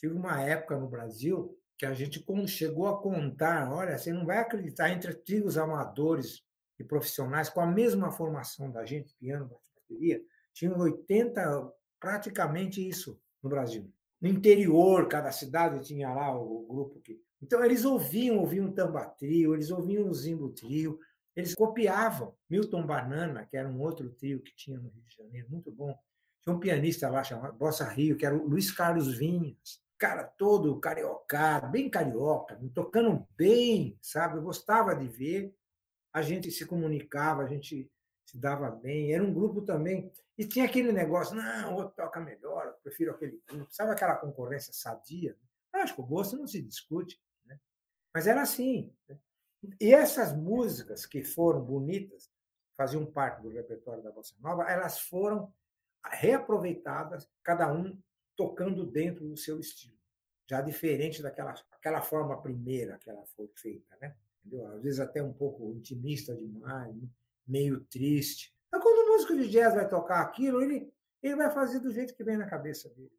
[0.00, 4.38] Tive uma época no Brasil que a gente chegou a contar, olha, você não vai
[4.38, 6.42] acreditar, entre trios amadores
[6.78, 9.50] e profissionais com a mesma formação da gente, piano,
[9.88, 10.22] bateria,
[10.54, 13.92] tinham 80, praticamente isso no Brasil.
[14.20, 17.20] No interior, cada cidade tinha lá o grupo que.
[17.42, 20.98] Então, eles ouviam, ouviam o Tamba Trio, eles ouviam o Zimbo Trio,
[21.36, 25.48] eles copiavam Milton Banana, que era um outro trio que tinha no Rio de Janeiro,
[25.50, 25.94] muito bom.
[26.42, 30.80] Tinha um pianista lá chamado Bossa Rio, que era o Luiz Carlos Vinhas, cara todo
[30.80, 34.38] cariocado, bem carioca, tocando bem, sabe?
[34.38, 35.54] Eu gostava de ver.
[36.10, 37.92] A gente se comunicava, a gente
[38.24, 39.12] se dava bem.
[39.12, 40.10] Era um grupo também.
[40.38, 43.70] E tinha aquele negócio, não, outro toca melhor, eu prefiro aquele grupo.
[43.70, 45.36] Sabe aquela concorrência sadia?
[45.74, 47.20] Acho que o gosto não se discute.
[47.44, 47.60] Né?
[48.14, 48.90] Mas era assim.
[49.06, 49.18] Né?
[49.78, 52.30] E essas músicas que foram bonitas,
[52.74, 55.52] faziam parte do repertório da Bossa Nova, elas foram
[56.06, 58.00] reaproveitadas, cada um
[58.40, 59.94] tocando dentro do seu estilo.
[60.48, 64.16] Já diferente daquela aquela forma primeira que ela foi feita, né?
[64.42, 64.66] Entendeu?
[64.72, 66.96] Às vezes até um pouco intimista demais,
[67.46, 68.54] meio triste.
[68.72, 70.90] Mas quando o músico de jazz vai tocar aquilo, ele,
[71.22, 73.12] ele vai fazer do jeito que vem na cabeça dele.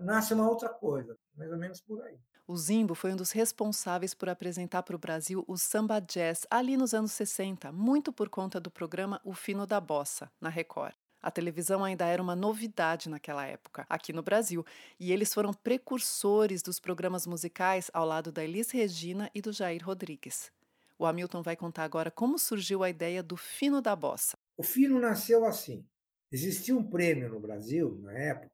[0.00, 2.18] Nasce uma outra coisa, mais ou menos por aí.
[2.46, 6.76] O Zimbo foi um dos responsáveis por apresentar para o Brasil o samba jazz ali
[6.76, 10.94] nos anos 60, muito por conta do programa O Fino da Bossa, na Record.
[11.20, 14.64] A televisão ainda era uma novidade naquela época, aqui no Brasil,
[15.00, 19.84] e eles foram precursores dos programas musicais ao lado da Elis Regina e do Jair
[19.84, 20.52] Rodrigues.
[20.96, 24.38] O Hamilton vai contar agora como surgiu a ideia do Fino da Bossa.
[24.56, 25.84] O Fino nasceu assim.
[26.30, 28.50] Existia um prêmio no Brasil, na época,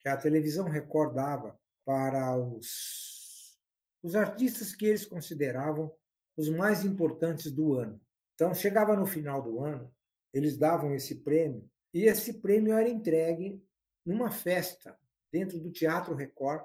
[0.00, 3.56] que a televisão recordava para os,
[4.02, 5.92] os artistas que eles consideravam
[6.36, 8.00] os mais importantes do ano.
[8.34, 9.92] Então, chegava no final do ano,
[10.32, 13.62] eles davam esse prêmio, e esse prêmio era entregue
[14.04, 14.96] numa festa
[15.32, 16.64] dentro do Teatro Record,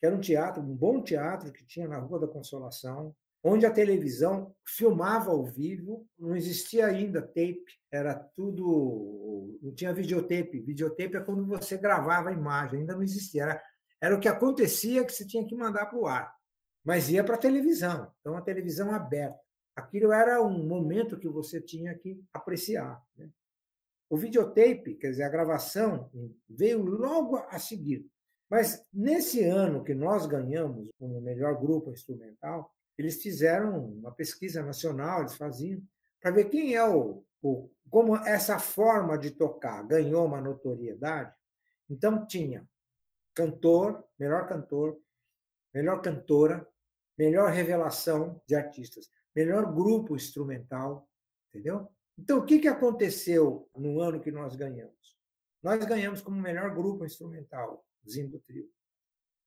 [0.00, 3.70] que era um teatro, um bom teatro que tinha na Rua da Consolação, onde a
[3.70, 9.58] televisão filmava ao vivo, não existia ainda tape, era tudo.
[9.62, 10.60] Não tinha videotape.
[10.60, 13.42] Videotape é quando você gravava a imagem, ainda não existia.
[13.42, 13.62] Era,
[14.00, 16.34] era o que acontecia que você tinha que mandar para o ar.
[16.84, 19.38] Mas ia para a televisão, então a televisão aberta.
[19.76, 23.00] Aquilo era um momento que você tinha que apreciar.
[23.16, 23.28] Né?
[24.10, 26.10] O videotape, quer dizer, a gravação,
[26.48, 28.06] veio logo a seguir.
[28.48, 35.20] Mas nesse ano que nós ganhamos como melhor grupo instrumental, eles fizeram uma pesquisa nacional,
[35.20, 35.82] eles faziam,
[36.20, 41.32] para ver quem é o, o, como essa forma de tocar ganhou uma notoriedade.
[41.88, 42.68] Então tinha
[43.34, 44.98] cantor, melhor cantor,
[45.72, 46.66] melhor cantora,
[47.16, 51.08] melhor revelação de artistas, melhor grupo instrumental,
[51.48, 51.88] entendeu?
[52.18, 55.16] Então o que, que aconteceu no ano que nós ganhamos?
[55.62, 58.68] Nós ganhamos como melhor grupo instrumental, Zimbo Trio.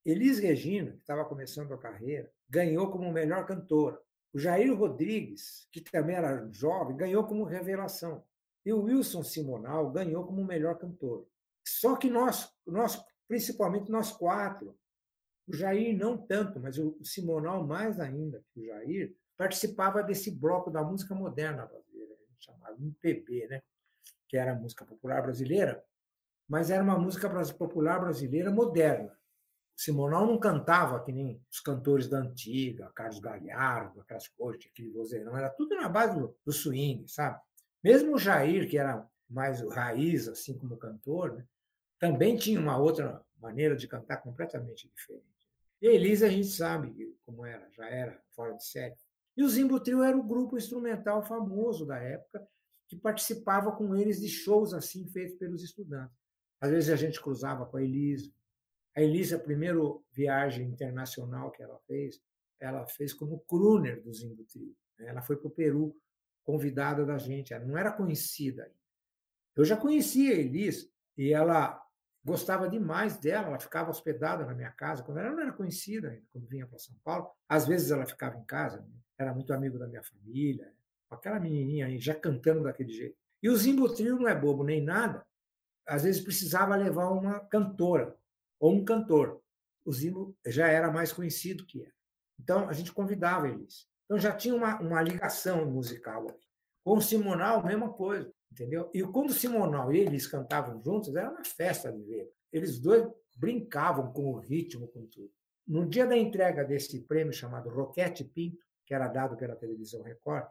[0.06, 4.02] Elis Regina, que estava começando a carreira, ganhou como melhor cantora.
[4.34, 8.24] O Jair Rodrigues, que também era jovem, ganhou como revelação.
[8.66, 11.28] E o Wilson Simonal ganhou como melhor cantor.
[11.66, 14.78] Só que nós, nós principalmente nós quatro,
[15.48, 20.70] o Jair não tanto, mas o Simonal mais ainda que o Jair, participava desse bloco
[20.70, 21.91] da música moderna brasileira,
[22.42, 23.62] chamado MPB, né?
[24.28, 25.84] que era música popular brasileira,
[26.48, 29.16] mas era uma música popular brasileira moderna.
[29.76, 35.36] Simonal não cantava que nem os cantores da antiga, Carlos Galhardo, aquelas coisas, aquele vozeirão,
[35.38, 37.42] era tudo na base do, do swing, sabe?
[37.84, 41.46] Mesmo o Jair, que era mais raiz, assim como cantor, né,
[42.00, 45.26] também tinha uma outra maneira de cantar completamente diferente.
[45.82, 48.96] E a Elisa, a gente sabe como era, já era fora de série.
[49.36, 52.46] E o Zimbo Trio era o grupo instrumental famoso da época,
[52.88, 56.16] que participava com eles de shows assim feitos pelos estudantes.
[56.60, 58.34] Às vezes a gente cruzava com a Elise.
[58.96, 59.80] A Elise, a primeira
[60.12, 62.22] viagem internacional que ela fez,
[62.60, 64.76] ela fez como crooner do Zimbo Trio.
[65.00, 65.08] Né?
[65.08, 65.96] Ela foi para o Peru,
[66.44, 67.54] convidada da gente.
[67.54, 68.70] Ela não era conhecida.
[69.56, 71.82] Eu já conhecia a Elise e ela
[72.24, 76.26] gostava demais dela, ela ficava hospedada na minha casa, quando ela não era conhecida ainda,
[76.32, 77.30] quando vinha para São Paulo.
[77.50, 78.88] Às vezes ela ficava em casa, né?
[79.18, 80.72] era muito amigo da minha família,
[81.10, 83.18] aquela menininha aí já cantando daquele jeito.
[83.42, 85.26] E o Zimbo Trio não é bobo nem nada,
[85.88, 88.16] às vezes precisava levar uma cantora
[88.60, 89.42] ou um cantor.
[89.84, 91.92] O Zimbo já era mais conhecido que era.
[92.40, 93.88] Então a gente convidava eles.
[94.06, 96.28] Então já tinha uma, uma ligação musical.
[96.84, 98.90] Com o Simonal, mesma coisa, entendeu?
[98.94, 102.32] E quando Simonal e eles cantavam juntos, era uma festa de ver.
[102.52, 105.32] Eles dois brincavam com o ritmo, com tudo.
[105.68, 110.48] No dia da entrega desse prêmio chamado Roquete Pinto, que era dado pela televisão Record,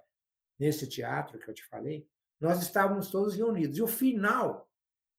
[0.59, 2.07] nesse teatro que eu te falei,
[2.41, 3.77] nós estávamos todos reunidos.
[3.77, 4.69] E o final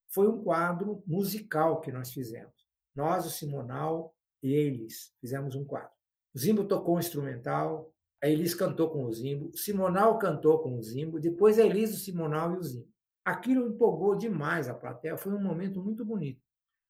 [0.08, 2.68] foi um quadro musical que nós fizemos.
[2.96, 5.92] Nós, o Simonal e eles fizemos um quadro.
[6.34, 7.91] O Zimbo tocou um instrumental,
[8.22, 12.00] a Elis cantou com o Zimbo, Simonal cantou com o Zimbo, depois a Elis, o
[12.00, 12.88] Simonal e o Zimbo.
[13.26, 16.42] Aquilo empolgou demais a plateia, foi um momento muito bonito.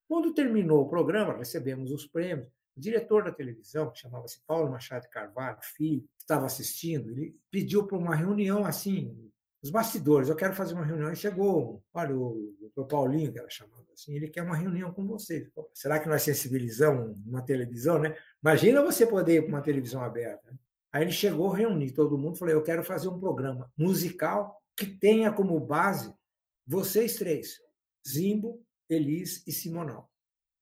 [0.08, 2.48] Quando terminou o programa, recebemos os prêmios.
[2.76, 7.98] O diretor da televisão, que chamava-se Paulo Machado Carvalho, filho, estava assistindo, ele pediu para
[7.98, 11.12] uma reunião assim, os bastidores, eu quero fazer uma reunião.
[11.12, 15.06] E chegou, olha, o doutor Paulinho, que era chamado assim, ele quer uma reunião com
[15.06, 15.50] vocês.
[15.74, 18.16] Será que nós sensibilizamos uma televisão, né?
[18.42, 20.54] Imagina você poder ir para uma televisão aberta.
[20.94, 25.32] Aí ele chegou, reunir todo mundo, falou: Eu quero fazer um programa musical que tenha
[25.32, 26.14] como base
[26.68, 27.60] vocês três,
[28.08, 30.10] Zimbo, Elis e Simonal.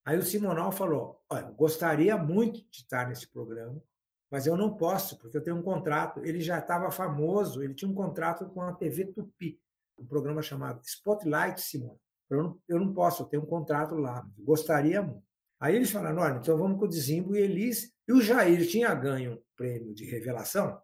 [0.05, 3.81] Aí o Simonal falou: Olha, gostaria muito de estar nesse programa,
[4.29, 6.23] mas eu não posso, porque eu tenho um contrato.
[6.23, 9.59] Ele já estava famoso, ele tinha um contrato com a TV Tupi,
[9.97, 11.97] um programa chamado Spotlight Simon.
[12.29, 15.27] Eu não, eu não posso, eu tenho um contrato lá, gostaria muito.
[15.59, 17.91] Aí eles falaram: olha, então vamos com o Dizimbo e Elis.
[18.07, 20.81] E o Jair tinha ganho prêmio de revelação.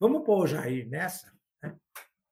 [0.00, 1.30] Vamos pôr o Jair nessa,
[1.62, 1.76] né?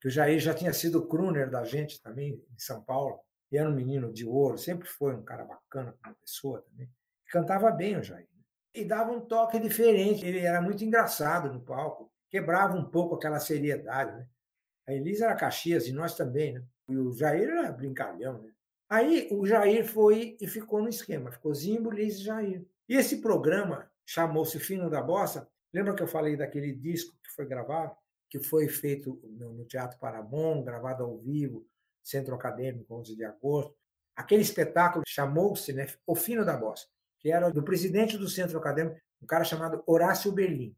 [0.01, 3.21] que o Jair já tinha sido crooner da gente também, em São Paulo,
[3.51, 6.89] e era um menino de ouro, sempre foi um cara bacana como pessoa também.
[7.31, 8.27] Cantava bem o Jair.
[8.75, 13.39] E dava um toque diferente, ele era muito engraçado no palco, quebrava um pouco aquela
[13.39, 14.17] seriedade.
[14.17, 14.27] Né?
[14.89, 16.65] A Elisa era Caxias e nós também, né?
[16.89, 18.51] E o Jair era brincalhão, né?
[18.89, 22.67] Aí o Jair foi e ficou no esquema, ficou Zimbo, Liz e Jair.
[22.89, 25.49] E esse programa chamou-se Fino da Bossa.
[25.73, 27.97] Lembra que eu falei daquele disco que foi gravado,
[28.29, 31.67] que foi feito no, Teatro Paramon, gravado ao vivo,
[32.03, 33.75] Centro Acadêmico, 11 de agosto.
[34.17, 36.87] Aquele espetáculo chamou-se né, O Fino da Bossa,
[37.19, 40.77] que era do presidente do Centro Acadêmico, um cara chamado Horácio Berlink.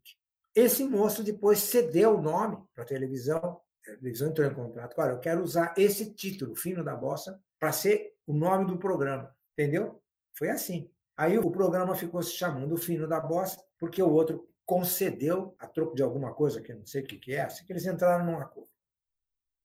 [0.53, 4.95] Esse moço depois cedeu o nome para a televisão, a televisão entrou em contrato.
[4.97, 9.35] Olha, eu quero usar esse título, Fino da Bossa, para ser o nome do programa,
[9.53, 10.01] entendeu?
[10.37, 10.89] Foi assim.
[11.17, 15.95] Aí o programa ficou se chamando Fino da Bossa, porque o outro concedeu, a troco
[15.95, 18.39] de alguma coisa que eu não sei o que, é, assim que eles entraram num
[18.39, 18.69] acordo.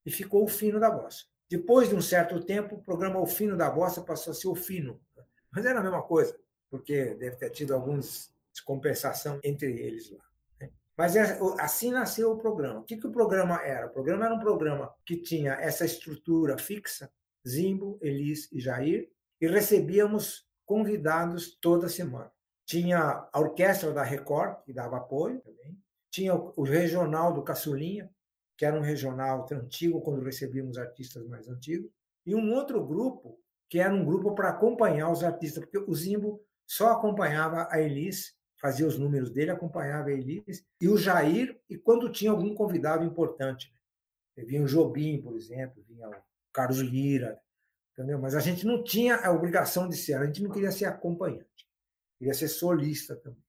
[0.04, 1.24] E ficou O Fino da Bossa.
[1.48, 4.54] Depois de um certo tempo, o programa O Fino da Bossa passou a ser O
[4.54, 5.00] Fino.
[5.50, 6.38] Mas era a mesma coisa,
[6.70, 10.24] porque deve ter tido alguns descompensação entre eles lá.
[10.60, 10.70] Né?
[10.96, 12.80] Mas é, assim nasceu o programa.
[12.80, 13.86] O que, que o programa era?
[13.86, 17.10] O programa era um programa que tinha essa estrutura fixa,
[17.46, 22.30] Zimbo, Elis e Jair, e recebíamos convidados toda semana.
[22.70, 25.76] Tinha a orquestra da Record, que dava apoio também.
[26.08, 28.08] Tinha o regional do Caçulinha,
[28.56, 31.90] que era um regional antigo, quando recebíamos artistas mais antigos.
[32.24, 36.44] E um outro grupo, que era um grupo para acompanhar os artistas, porque o Zimbo
[36.64, 41.76] só acompanhava a Elis, fazia os números dele, acompanhava a Elis, e o Jair, e
[41.76, 43.74] quando tinha algum convidado importante.
[44.36, 46.14] Vinha o Jobim, por exemplo, vinha o
[46.52, 47.36] Carlos Lira,
[47.92, 48.20] entendeu?
[48.20, 51.68] Mas a gente não tinha a obrigação de ser, a gente não queria ser acompanhante,
[52.20, 53.42] queria ser solista também.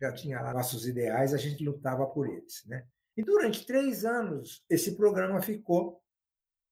[0.00, 2.86] Já tinha lá nossos ideais, a gente lutava por eles, né?
[3.16, 6.00] E durante três anos esse programa ficou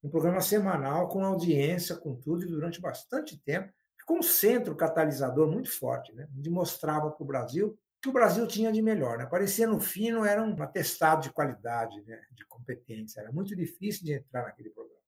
[0.03, 5.51] um programa semanal com audiência, com tudo, e durante bastante tempo ficou um centro catalisador
[5.51, 6.29] muito forte, né?
[6.37, 9.27] Onde mostrava para o Brasil que o Brasil tinha de melhor, né?
[9.27, 12.21] Parecia no fino era um atestado de qualidade, né?
[12.33, 15.01] De competência, era muito difícil de entrar naquele programa.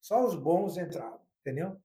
[0.00, 1.80] Só os bons entravam, entendeu?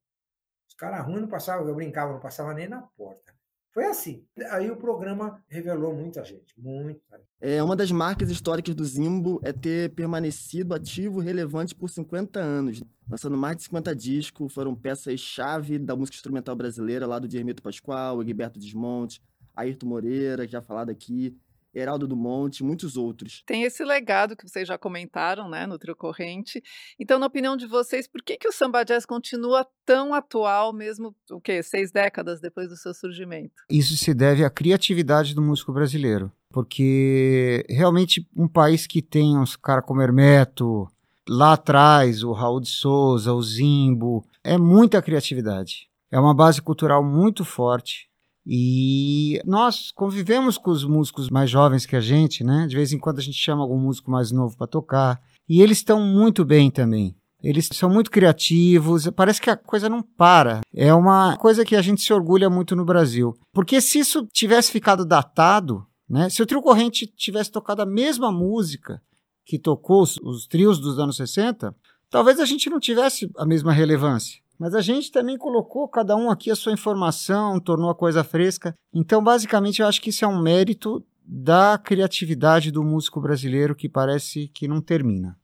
[0.68, 3.38] Os caras ruins não passavam, eu brincava, não passava nem na porta.
[3.78, 4.23] Foi assim.
[4.49, 7.21] Aí o programa revelou muita gente, muita.
[7.39, 12.39] É, uma das marcas históricas do Zimbo é ter permanecido ativo e relevante por 50
[12.39, 12.82] anos.
[13.07, 18.23] Lançando mais de 50 discos, foram peças-chave da música instrumental brasileira, lá do Diermito Pascoal,
[18.23, 19.21] Egberto Desmonte,
[19.55, 21.38] Ayrton Moreira, já falado aqui.
[21.74, 23.43] Heraldo do Monte, muitos outros.
[23.45, 26.61] Tem esse legado que vocês já comentaram, né, no Trio Corrente.
[26.99, 31.15] Então, na opinião de vocês, por que, que o samba jazz continua tão atual, mesmo,
[31.32, 33.53] o quê, seis décadas depois do seu surgimento?
[33.70, 39.55] Isso se deve à criatividade do músico brasileiro, porque realmente um país que tem uns
[39.55, 40.88] caras como Hermeto,
[41.28, 45.89] lá atrás o Raul de Souza, o Zimbo, é muita criatividade.
[46.09, 48.06] É uma base cultural muito forte.
[48.49, 52.65] E nós convivemos com os músicos mais jovens que a gente, né?
[52.65, 55.21] De vez em quando a gente chama algum músico mais novo para tocar.
[55.49, 57.13] E eles estão muito bem também.
[57.43, 60.61] Eles são muito criativos, parece que a coisa não para.
[60.73, 63.37] É uma coisa que a gente se orgulha muito no Brasil.
[63.51, 66.29] Porque se isso tivesse ficado datado, né?
[66.29, 69.01] Se o trio corrente tivesse tocado a mesma música
[69.45, 71.75] que tocou os, os trios dos anos 60,
[72.09, 74.39] talvez a gente não tivesse a mesma relevância.
[74.57, 78.73] Mas a gente também colocou cada um aqui a sua informação, tornou a coisa fresca.
[78.93, 83.89] Então, basicamente, eu acho que isso é um mérito da criatividade do músico brasileiro que
[83.89, 85.39] parece que não termina.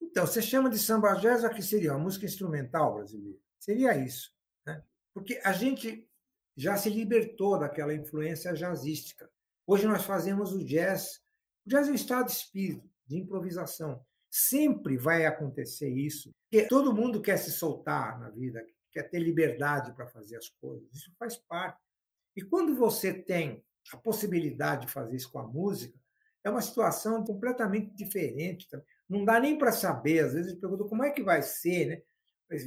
[0.00, 1.92] Então, você chama de samba jazz o que seria?
[1.92, 3.38] Uma música instrumental brasileira?
[3.58, 4.32] Seria isso.
[4.64, 4.82] Né?
[5.12, 6.08] Porque a gente
[6.56, 9.28] já se libertou daquela influência jazzística.
[9.66, 11.20] Hoje nós fazemos o jazz.
[11.66, 14.05] O jazz é um estado de espírito, de improvisação.
[14.38, 18.62] Sempre vai acontecer isso, porque todo mundo quer se soltar na vida,
[18.92, 20.92] quer ter liberdade para fazer as coisas.
[20.92, 21.80] Isso faz parte.
[22.36, 25.98] E quando você tem a possibilidade de fazer isso com a música,
[26.44, 28.68] é uma situação completamente diferente.
[29.08, 30.26] Não dá nem para saber.
[30.26, 32.02] Às vezes pergunta como é que vai ser, né?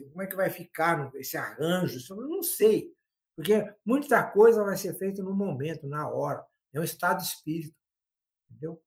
[0.10, 2.00] Como é que vai ficar esse arranjo?
[2.10, 2.92] Eu não sei,
[3.36, 6.44] porque muita coisa vai ser feita no momento, na hora.
[6.74, 7.76] É um estado de espírito,
[8.50, 8.82] entendeu?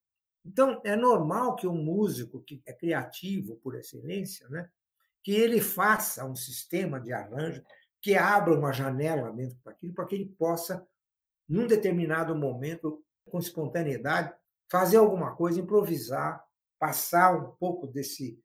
[0.45, 4.69] Então, é normal que um músico que é criativo por excelência, né,
[5.23, 7.63] que ele faça um sistema de arranjo
[8.01, 10.85] que abra uma janela dentro daquilo para que ele possa,
[11.49, 14.35] num determinado momento, com espontaneidade,
[14.69, 16.45] fazer alguma coisa, improvisar,
[16.79, 18.43] passar um pouco desse,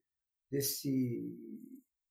[0.48, 1.36] desse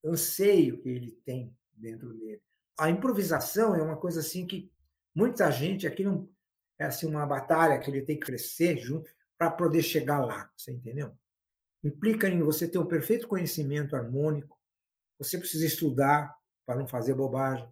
[0.03, 2.41] anseio que ele tem dentro dele.
[2.77, 4.69] A improvisação é uma coisa assim que
[5.15, 6.29] muita gente aqui não
[6.77, 10.71] é assim uma batalha que ele tem que crescer junto para poder chegar lá, você
[10.71, 11.15] entendeu?
[11.83, 14.57] Implica em você ter um perfeito conhecimento harmônico,
[15.19, 16.35] você precisa estudar
[16.65, 17.67] para não fazer bobagem,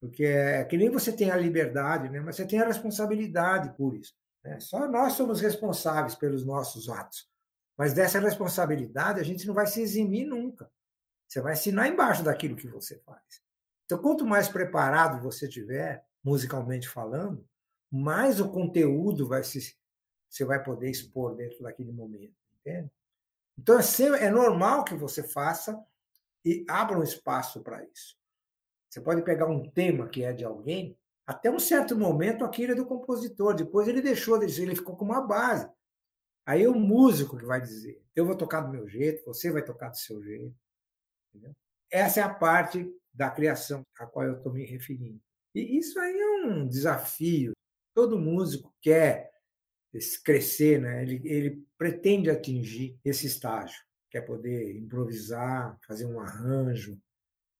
[0.00, 2.20] porque é que nem você tem a liberdade, né?
[2.20, 4.14] mas você tem a responsabilidade por isso.
[4.44, 4.60] Né?
[4.60, 7.28] Só nós somos responsáveis pelos nossos atos,
[7.76, 10.70] mas dessa responsabilidade a gente não vai se eximir nunca.
[11.26, 13.42] Você vai assinar embaixo daquilo que você faz.
[13.84, 17.46] Então, quanto mais preparado você tiver, musicalmente falando,
[17.90, 19.76] mais o conteúdo vai se
[20.36, 22.90] você vai poder expor dentro daquele momento, entende?
[23.58, 25.82] Então, é, é normal que você faça
[26.44, 28.16] e abra um espaço para isso.
[28.88, 32.74] Você pode pegar um tema que é de alguém, até um certo momento aquilo é
[32.74, 35.68] do compositor, depois ele deixou de dizer, ele ficou com uma base.
[36.44, 39.64] Aí é o músico que vai dizer, eu vou tocar do meu jeito, você vai
[39.64, 40.54] tocar do seu jeito.
[41.34, 41.52] Entendeu?
[41.90, 45.20] Essa é a parte da criação a qual eu estou me referindo.
[45.54, 47.52] E isso aí é um desafio.
[47.94, 49.35] Todo músico quer
[50.22, 51.02] crescer, né?
[51.02, 57.00] ele, ele pretende atingir esse estágio, que é poder improvisar, fazer um arranjo,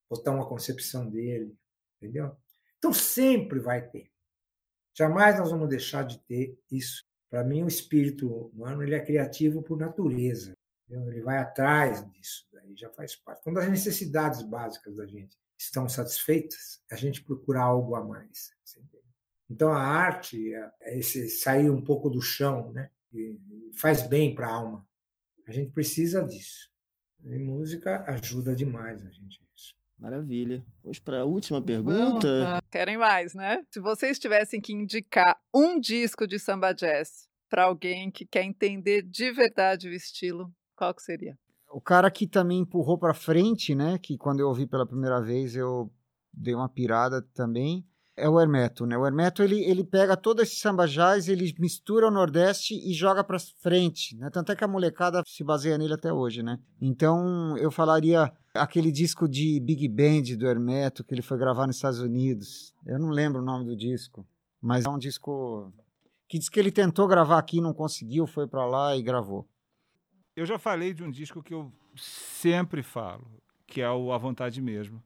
[0.09, 1.57] botar uma concepção dele,
[2.01, 2.37] entendeu?
[2.79, 4.11] Então sempre vai ter.
[4.95, 7.05] Jamais nós vamos deixar de ter isso.
[7.29, 10.57] Para mim, o espírito humano ele é criativo por natureza.
[10.89, 11.11] Entendeu?
[11.11, 13.43] Ele vai atrás disso, daí já faz parte.
[13.43, 18.56] Quando as necessidades básicas da gente estão satisfeitas, a gente procura algo a mais.
[19.49, 22.91] Então a arte é, esse sair um pouco do chão, né?
[23.13, 23.39] E
[23.79, 24.87] faz bem para a alma.
[25.47, 26.69] A gente precisa disso.
[27.25, 29.75] E música ajuda demais a gente nisso.
[29.99, 30.65] Maravilha.
[30.83, 32.61] Vamos para a última pergunta.
[32.71, 33.65] Querem mais, né?
[33.71, 39.03] Se vocês tivessem que indicar um disco de samba jazz para alguém que quer entender
[39.03, 41.39] de verdade o estilo, qual que seria?
[41.71, 43.99] O cara que também empurrou para frente, né?
[43.99, 45.91] Que quando eu ouvi pela primeira vez eu
[46.33, 47.87] dei uma pirada também
[48.17, 48.97] é o Hermeto, né?
[48.97, 53.23] O Hermeto ele, ele pega todo esse samba jazz, ele mistura o Nordeste e joga
[53.23, 54.31] para frente, né?
[54.31, 56.59] Tanto é que a molecada se baseia nele até hoje, né?
[56.81, 61.77] Então eu falaria aquele disco de Big Band do Hermeto que ele foi gravar nos
[61.77, 62.73] Estados Unidos.
[62.87, 64.27] Eu não lembro o nome do disco,
[64.63, 65.71] mas é um disco
[66.27, 69.47] que diz que ele tentou gravar aqui, não conseguiu, foi para lá e gravou.
[70.35, 73.27] Eu já falei de um disco que eu sempre falo,
[73.67, 75.03] que é o A Vontade Mesmo,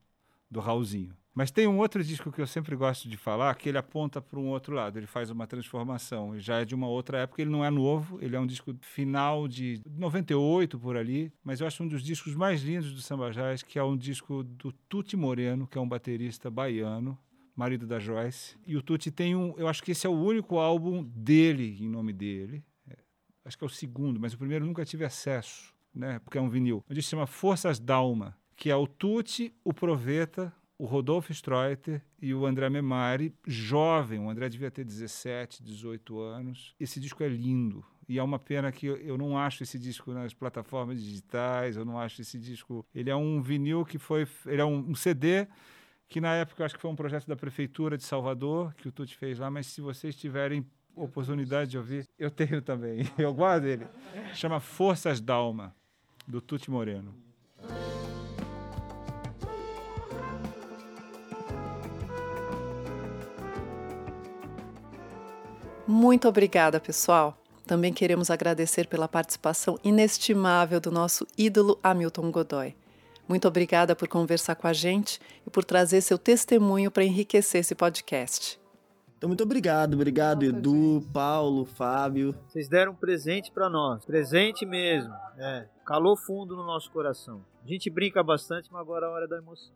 [0.50, 1.16] do Raulzinho.
[1.40, 4.38] Mas tem um outro disco que eu sempre gosto de falar, que ele aponta para
[4.38, 6.38] um outro lado, ele faz uma transformação.
[6.38, 9.48] Já é de uma outra época, ele não é novo, ele é um disco final
[9.48, 13.62] de 98 por ali, mas eu acho um dos discos mais lindos do Samba Jazz,
[13.62, 17.18] que é um disco do Tuti Moreno, que é um baterista baiano,
[17.56, 18.58] marido da Joyce.
[18.66, 21.88] E o Tutti tem um, eu acho que esse é o único álbum dele em
[21.88, 22.62] nome dele.
[22.86, 22.98] É,
[23.46, 26.18] acho que é o segundo, mas o primeiro nunca tive acesso, né?
[26.18, 26.84] Porque é um vinil.
[26.90, 32.32] Onde se chama Forças Dalma, que é o Tutti, o Proveta, o Rodolfo Streuter e
[32.32, 34.18] o André Memari, jovem.
[34.18, 36.74] O André devia ter 17, 18 anos.
[36.80, 37.84] Esse disco é lindo.
[38.08, 41.98] E é uma pena que eu, não acho esse disco nas plataformas digitais, eu não
[41.98, 42.82] acho esse disco.
[42.94, 44.26] Ele é um vinil que foi.
[44.46, 45.46] Ele é um, um CD
[46.08, 48.92] que na época eu acho que foi um projeto da Prefeitura de Salvador, que o
[48.92, 50.66] Tuti fez lá, mas se vocês tiverem
[50.96, 53.02] oportunidade de ouvir, eu tenho também.
[53.18, 53.86] Eu guardo ele.
[54.34, 55.76] Chama Forças Dalma,
[56.26, 57.14] do Tuti Moreno.
[65.90, 67.36] Muito obrigada, pessoal.
[67.66, 72.76] Também queremos agradecer pela participação inestimável do nosso ídolo Hamilton Godoy.
[73.28, 77.74] Muito obrigada por conversar com a gente e por trazer seu testemunho para enriquecer esse
[77.74, 78.60] podcast.
[79.18, 79.94] Então, muito obrigado.
[79.94, 82.36] Obrigado, Edu, Paulo, Fábio.
[82.46, 84.04] Vocês deram um presente para nós.
[84.04, 85.12] Presente mesmo.
[85.38, 85.66] É.
[85.84, 87.44] Calor fundo no nosso coração.
[87.64, 89.72] A gente brinca bastante, mas agora é a hora da emoção.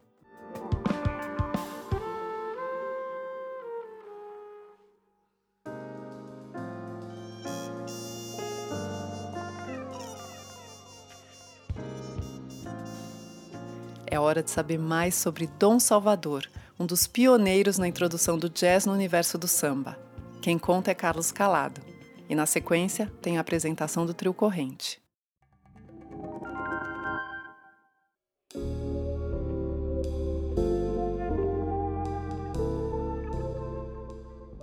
[14.15, 16.49] É hora de saber mais sobre Dom Salvador,
[16.79, 19.99] um dos pioneiros na introdução do jazz no universo do samba.
[20.41, 21.81] Quem conta é Carlos Calado.
[22.29, 25.03] E na sequência tem a apresentação do trio Corrente.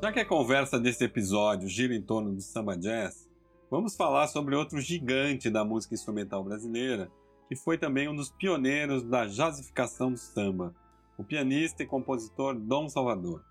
[0.01, 3.27] Já que a conversa desse episódio gira em torno do samba jazz,
[3.69, 7.11] vamos falar sobre outro gigante da música instrumental brasileira
[7.51, 10.73] que foi também um dos pioneiros da jazzificação do samba,
[11.17, 13.43] o pianista e compositor Dom Salvador.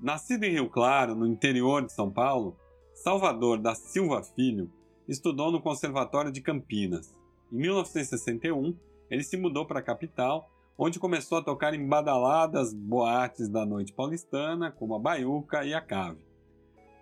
[0.00, 2.56] Nascido em Rio Claro, no interior de São Paulo,
[2.94, 4.72] Salvador da Silva Filho
[5.06, 7.14] estudou no Conservatório de Campinas.
[7.52, 8.74] Em 1961,
[9.10, 13.92] ele se mudou para a capital, onde começou a tocar em badaladas boates da noite
[13.92, 16.24] paulistana, como a Baiuca e a Cave.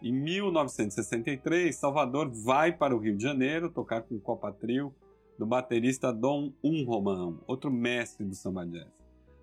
[0.02, 4.92] Em 1963, Salvador vai para o Rio de Janeiro tocar com Copa Trio
[5.38, 8.90] do baterista Dom Um Romão, outro mestre do samba jazz.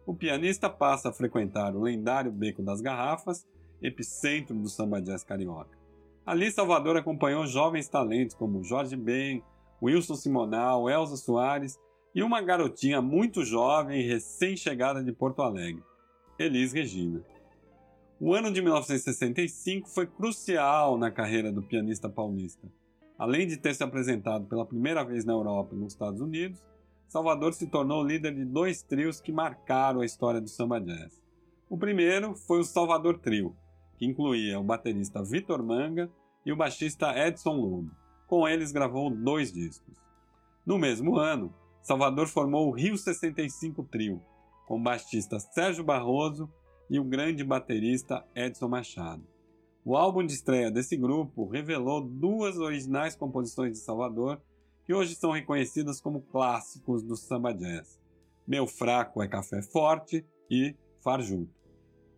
[0.05, 3.47] O pianista passa a frequentar o lendário Beco das Garrafas,
[3.81, 5.77] epicentro do samba jazz carioca.
[6.25, 9.43] Ali, Salvador acompanhou jovens talentos como Jorge Ben,
[9.81, 11.79] Wilson Simonal, Elza Soares
[12.13, 15.83] e uma garotinha muito jovem e recém-chegada de Porto Alegre,
[16.37, 17.23] Elis Regina.
[18.19, 22.67] O ano de 1965 foi crucial na carreira do pianista paulista.
[23.19, 26.63] Além de ter se apresentado pela primeira vez na Europa e nos Estados Unidos,
[27.05, 31.21] Salvador se tornou líder de dois trios que marcaram a história do samba jazz.
[31.69, 33.53] O primeiro foi o Salvador Trio,
[33.97, 36.09] que incluía o baterista Vitor Manga
[36.45, 37.91] e o baixista Edson Lobo.
[38.25, 39.97] Com eles gravou dois discos.
[40.65, 44.21] No mesmo ano, Salvador formou o Rio 65 Trio,
[44.65, 46.49] com o baixista Sérgio Barroso
[46.89, 49.23] e o grande baterista Edson Machado.
[49.89, 54.39] O álbum de estreia desse grupo revelou duas originais composições de Salvador
[54.85, 57.99] que hoje são reconhecidas como clássicos do samba jazz:
[58.47, 61.49] Meu Fraco é Café Forte e Farjuto.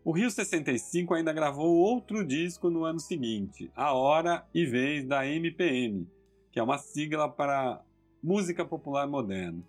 [0.04, 5.26] O Rio 65 ainda gravou outro disco no ano seguinte, A Hora e Vez da
[5.26, 6.06] MPM,
[6.52, 7.82] que é uma sigla para
[8.22, 9.64] Música Popular Moderna.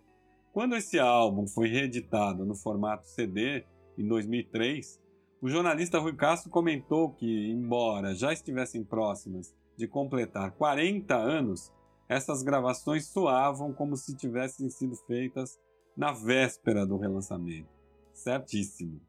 [0.53, 3.65] Quando esse álbum foi reeditado no formato CD,
[3.97, 5.01] em 2003,
[5.43, 11.73] o jornalista Rui Castro comentou que, embora já estivessem próximas de completar 40 anos,
[12.09, 15.59] essas gravações soavam como se tivessem sido feitas
[15.97, 17.69] na véspera do relançamento.
[18.15, 19.01] Certíssimo.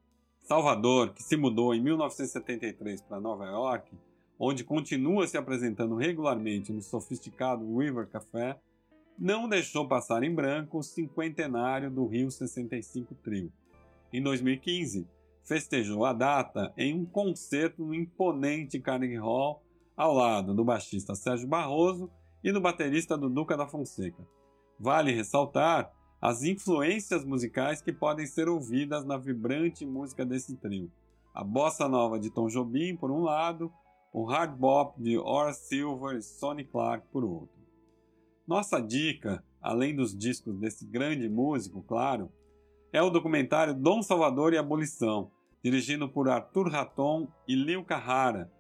[0.42, 3.96] Salvador, que se mudou em 1973 para Nova York,
[4.40, 8.60] onde continua se apresentando regularmente no sofisticado River Café,
[9.20, 13.54] não deixou passar em branco o cinquentenário do Rio 65 Trio.
[14.12, 15.08] Em 2015,
[15.44, 19.64] festejou a data em um concerto no imponente Carnegie Hall,
[19.96, 22.10] ao lado do baixista Sérgio Barroso
[22.44, 24.28] e do baterista do Duca da Fonseca.
[24.80, 25.92] Vale ressaltar
[26.22, 30.92] as influências musicais que podem ser ouvidas na vibrante música desse trio.
[31.34, 33.72] A bossa nova de Tom Jobim, por um lado,
[34.14, 37.64] o hard bop de Horace Silver e Sonny Clark, por outro.
[38.48, 42.32] Nossa dica, além dos discos desse grande músico, claro,
[42.94, 45.32] é o documentário Dom Salvador e Abolição,
[45.64, 48.52] dirigido por Arthur Raton e Lil Carrara,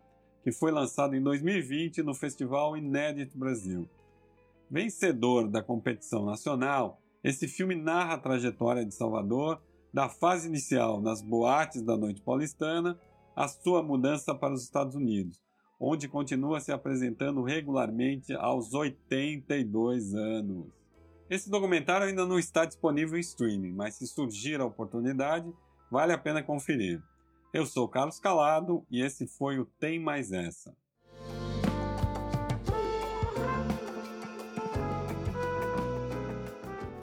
[0.44, 3.88] que foi lançado em 2020 no Festival Inédito Brasil.
[4.72, 9.62] Vencedor da competição nacional, esse filme narra a trajetória de Salvador
[9.94, 13.00] da fase inicial nas boates da noite paulistana
[13.36, 15.40] à sua mudança para os Estados Unidos,
[15.80, 20.83] onde continua se apresentando regularmente aos 82 anos.
[21.30, 25.52] Esse documentário ainda não está disponível em streaming, mas se surgir a oportunidade,
[25.90, 27.02] vale a pena conferir.
[27.54, 30.76] Eu sou Carlos Calado e esse foi o Tem Mais Essa.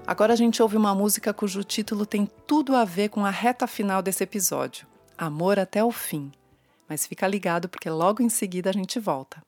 [0.06, 3.66] Agora a gente ouve uma música cujo título tem tudo a ver com a reta
[3.66, 6.32] final desse episódio: Amor até o fim.
[6.88, 9.40] Mas fica ligado porque logo em seguida a gente volta.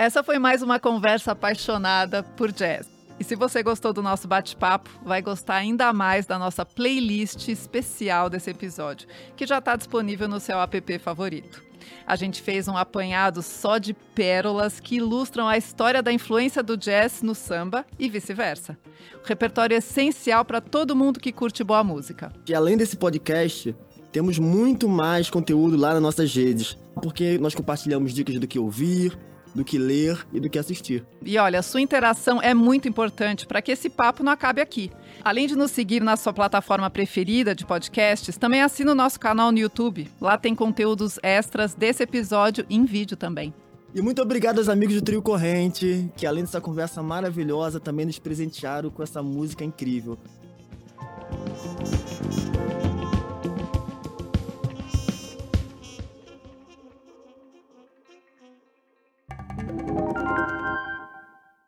[0.00, 2.88] Essa foi mais uma conversa apaixonada por jazz.
[3.18, 8.30] E se você gostou do nosso bate-papo, vai gostar ainda mais da nossa playlist especial
[8.30, 11.62] desse episódio, que já está disponível no seu app favorito.
[12.06, 16.78] A gente fez um apanhado só de pérolas que ilustram a história da influência do
[16.78, 18.78] jazz no samba e vice-versa.
[19.22, 22.32] O repertório é essencial para todo mundo que curte boa música.
[22.48, 23.76] E além desse podcast,
[24.10, 29.14] temos muito mais conteúdo lá nas nossas redes, porque nós compartilhamos dicas do que ouvir,
[29.54, 31.04] do que ler e do que assistir.
[31.24, 34.90] E olha, a sua interação é muito importante para que esse papo não acabe aqui.
[35.22, 39.52] Além de nos seguir na sua plataforma preferida de podcasts, também assina o nosso canal
[39.52, 40.10] no YouTube.
[40.20, 43.52] Lá tem conteúdos extras desse episódio em vídeo também.
[43.92, 48.20] E muito obrigado aos amigos do Trio Corrente, que além dessa conversa maravilhosa, também nos
[48.20, 50.16] presentearam com essa música incrível.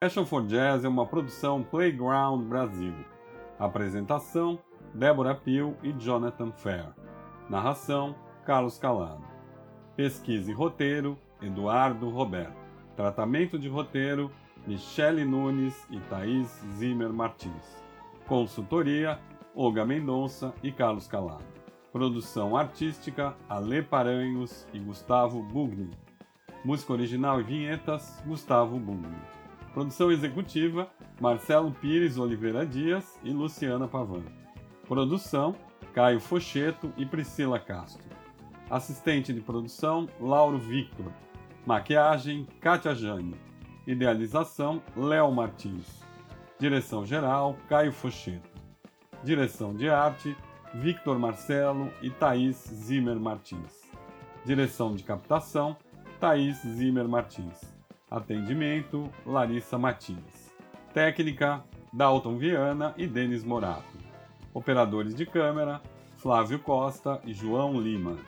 [0.02, 2.92] Passion for Jazz é uma produção Playground Brasil.
[3.56, 4.58] Apresentação:
[4.92, 6.88] Débora Pio e Jonathan Fair.
[7.48, 8.12] Narração:
[8.44, 9.22] Carlos Calado.
[9.94, 12.56] Pesquisa e roteiro: Eduardo Roberto.
[12.96, 14.28] Tratamento de roteiro:
[14.66, 17.80] Michele Nunes e Thaís Zimmer Martins.
[18.26, 19.20] Consultoria:
[19.54, 21.44] Olga Mendonça e Carlos Calado.
[21.92, 25.92] Produção artística: Ale Paranhos e Gustavo Bugni.
[26.64, 29.41] Música original e vinhetas: Gustavo Bugni.
[29.72, 34.24] Produção executiva: Marcelo Pires Oliveira Dias e Luciana Pavan.
[34.86, 35.54] Produção:
[35.94, 38.04] Caio Focheto e Priscila Castro.
[38.68, 41.10] Assistente de produção: Lauro Victor.
[41.64, 43.34] Maquiagem: Kátia Jane.
[43.86, 46.02] Idealização: Léo Martins.
[46.58, 48.50] Direção geral: Caio Focheto.
[49.24, 50.36] Direção de arte:
[50.74, 53.80] Victor Marcelo e Thaís Zimmer Martins.
[54.44, 55.76] Direção de captação:
[56.20, 57.71] Thaís Zimmer Martins.
[58.12, 60.52] Atendimento: Larissa Matias.
[60.92, 63.96] Técnica: Dalton Viana e Denis Morato.
[64.52, 65.80] Operadores de câmera:
[66.18, 68.18] Flávio Costa e João Lima.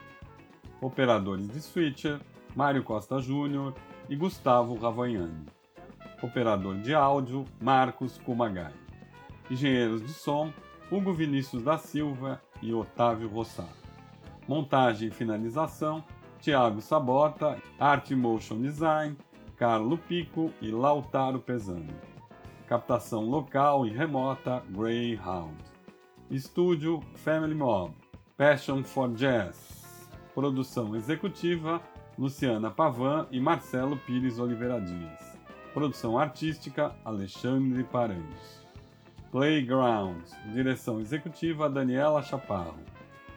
[0.80, 2.18] Operadores de switcher:
[2.57, 3.74] Mário Costa Júnior
[4.09, 5.45] e Gustavo Ravagnani.
[6.22, 8.72] Operador de áudio: Marcos Kumagai.
[9.51, 10.51] Engenheiros de som:
[10.91, 13.85] Hugo Vinícius da Silva e Otávio Rossato.
[14.49, 16.03] Montagem e finalização:
[16.41, 19.14] Tiago Sabota, Art Motion Design,
[19.57, 21.95] Carlo Pico e Lautaro Pesani.
[22.67, 25.57] Captação local e remota Greyhound.
[26.29, 27.95] Estúdio Family Mob.
[28.37, 30.11] Passion for Jazz.
[30.35, 31.81] Produção executiva
[32.19, 35.39] Luciana Pavan e Marcelo Pires Oliveira Dias.
[35.73, 38.67] Produção artística Alexandre Paranhos.
[39.31, 40.25] Playground.
[40.53, 42.81] Direção executiva Daniela Chaparro.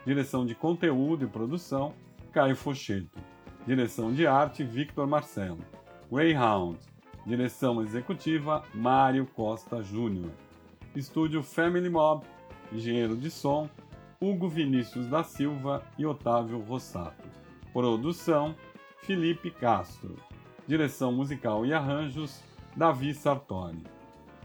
[0.04, 1.94] Direção de conteúdo e produção
[2.32, 3.20] Caio Focheto.
[3.64, 5.77] Direção de arte Victor Marcelo.
[6.10, 6.78] Greyhound.
[7.26, 10.30] Direção executiva Mário Costa Júnior.
[10.96, 12.24] Estúdio Family Mob.
[12.72, 13.68] Engenheiro de som
[14.18, 17.28] Hugo Vinícius da Silva e Otávio Rossato.
[17.74, 18.54] Produção
[19.02, 20.16] Felipe Castro.
[20.66, 22.42] Direção musical e arranjos
[22.74, 23.84] Davi Sartori.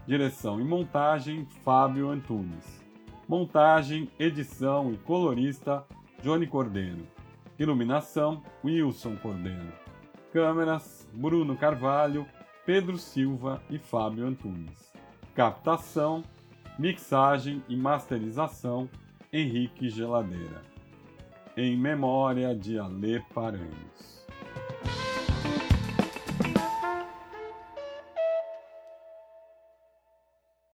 [0.06, 2.84] Direção e montagem Fábio Antunes.
[3.26, 5.82] Montagem, edição e colorista
[6.22, 7.06] Johnny Cordeiro.
[7.58, 9.83] Iluminação Wilson Cordeiro.
[10.34, 12.26] Câmeras: Bruno Carvalho,
[12.66, 14.92] Pedro Silva e Fábio Antunes.
[15.32, 16.24] Captação,
[16.76, 18.90] mixagem e masterização:
[19.32, 20.60] Henrique Geladeira.
[21.56, 24.13] Em memória de Alê Paranhos.